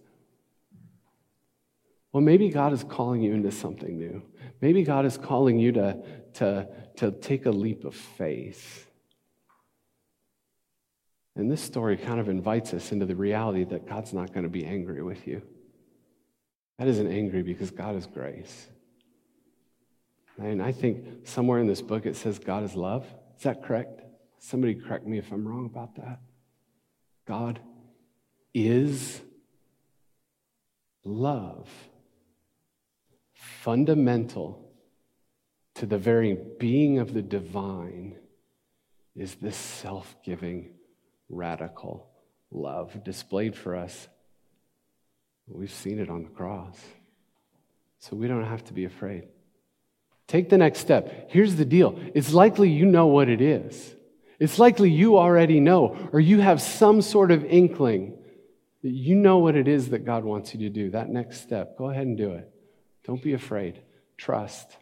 Well, 2.14 2.24
maybe 2.24 2.50
God 2.50 2.74
is 2.74 2.84
calling 2.84 3.22
you 3.22 3.34
into 3.34 3.52
something 3.52 3.98
new. 3.98 4.24
Maybe 4.62 4.84
God 4.84 5.06
is 5.06 5.18
calling 5.18 5.60
you 5.60 5.74
to, 5.74 6.04
to, 6.36 6.68
to 6.96 7.12
take 7.12 7.46
a 7.46 7.52
leap 7.52 7.86
of 7.86 7.94
faith 7.94 8.87
and 11.38 11.52
this 11.52 11.62
story 11.62 11.98
kind 11.98 12.20
of 12.20 12.30
invites 12.30 12.74
us 12.74 12.92
into 12.92 13.06
the 13.06 13.16
reality 13.16 13.64
that 13.66 13.88
God's 13.88 14.12
not 14.12 14.34
going 14.34 14.44
to 14.44 14.50
be 14.50 14.66
angry 14.66 15.04
with 15.04 15.28
you. 15.28 15.44
God 16.80 16.88
isn't 16.88 17.08
angry 17.08 17.44
because 17.44 17.70
God 17.70 17.96
is 17.96 18.08
grace. 18.08 18.68
And 20.40 20.62
I 20.62 20.72
think 20.72 21.28
somewhere 21.28 21.60
in 21.60 21.68
this 21.68 21.82
book 21.82 22.08
it 22.08 22.16
says 22.16 22.40
God 22.40 22.64
is 22.64 22.76
love. 22.76 23.06
Is 23.38 23.44
that 23.44 23.64
correct? 23.64 24.02
Somebody 24.40 24.74
correct 24.74 25.06
me 25.06 25.20
if 25.20 25.32
I'm 25.32 25.48
wrong 25.48 25.68
about 25.68 25.96
that. 25.98 26.20
God 27.28 27.60
is 28.54 29.22
love. 31.04 31.70
Fundamental 33.36 34.72
to 35.76 35.86
the 35.86 36.00
very 36.00 36.36
being 36.60 36.98
of 36.98 37.14
the 37.14 37.22
divine 37.22 38.16
is 39.16 39.36
this 39.36 39.56
self 39.56 40.16
giving 40.24 40.72
radical 41.30 42.08
love 42.52 43.04
displayed 43.04 43.56
for 43.56 43.76
us. 43.76 44.08
We've 45.48 45.72
seen 45.72 46.00
it 46.00 46.10
on 46.10 46.24
the 46.24 46.30
cross. 46.30 46.78
So 48.00 48.16
we 48.16 48.28
don't 48.28 48.46
have 48.46 48.64
to 48.66 48.74
be 48.74 48.86
afraid. 48.86 49.28
Take 50.28 50.50
the 50.50 50.58
next 50.58 50.80
step. 50.80 51.30
Here's 51.32 51.56
the 51.56 51.66
deal 51.66 51.98
it's 52.14 52.34
likely 52.34 52.70
you 52.70 52.86
know 52.86 53.08
what 53.08 53.30
it 53.30 53.42
is. 53.42 53.96
It's 54.40 54.60
likely 54.60 54.92
you 54.92 55.18
already 55.18 55.60
know, 55.60 56.10
or 56.12 56.20
you 56.20 56.42
have 56.42 56.62
some 56.62 57.02
sort 57.02 57.32
of 57.32 57.44
inkling 57.46 58.18
that 58.84 58.92
you 58.92 59.16
know 59.16 59.40
what 59.40 59.56
it 59.56 59.68
is 59.68 59.90
that 59.90 60.06
God 60.06 60.24
wants 60.24 60.54
you 60.54 60.60
to 60.62 60.70
do. 60.70 60.92
That 60.92 61.10
next 61.10 61.42
step, 61.42 61.78
go 61.78 61.90
ahead 61.90 62.06
and 62.06 62.18
do 62.18 62.34
it. 62.34 62.48
Don't 63.04 63.22
be 63.22 63.34
afraid. 63.34 63.82
Trust. 64.16 64.78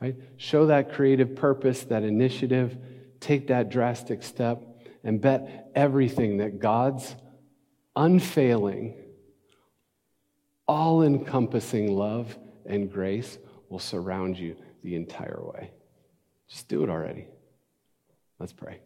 Right? 0.00 0.16
Show 0.38 0.66
that 0.66 0.94
creative 0.94 1.36
purpose, 1.36 1.82
that 1.84 2.04
initiative. 2.04 2.76
Take 3.20 3.48
that 3.48 3.70
drastic 3.70 4.22
step 4.22 4.62
and 5.04 5.20
bet 5.20 5.70
everything 5.74 6.38
that 6.38 6.58
God's 6.58 7.14
unfailing, 7.94 8.94
all 10.66 11.02
encompassing 11.02 11.94
love 11.94 12.36
and 12.66 12.90
grace 12.90 13.38
will 13.68 13.78
surround 13.78 14.38
you 14.38 14.56
the 14.82 14.96
entire 14.96 15.40
way. 15.42 15.70
Just 16.48 16.68
do 16.68 16.82
it 16.82 16.90
already. 16.90 17.26
Let's 18.38 18.52
pray. 18.52 18.80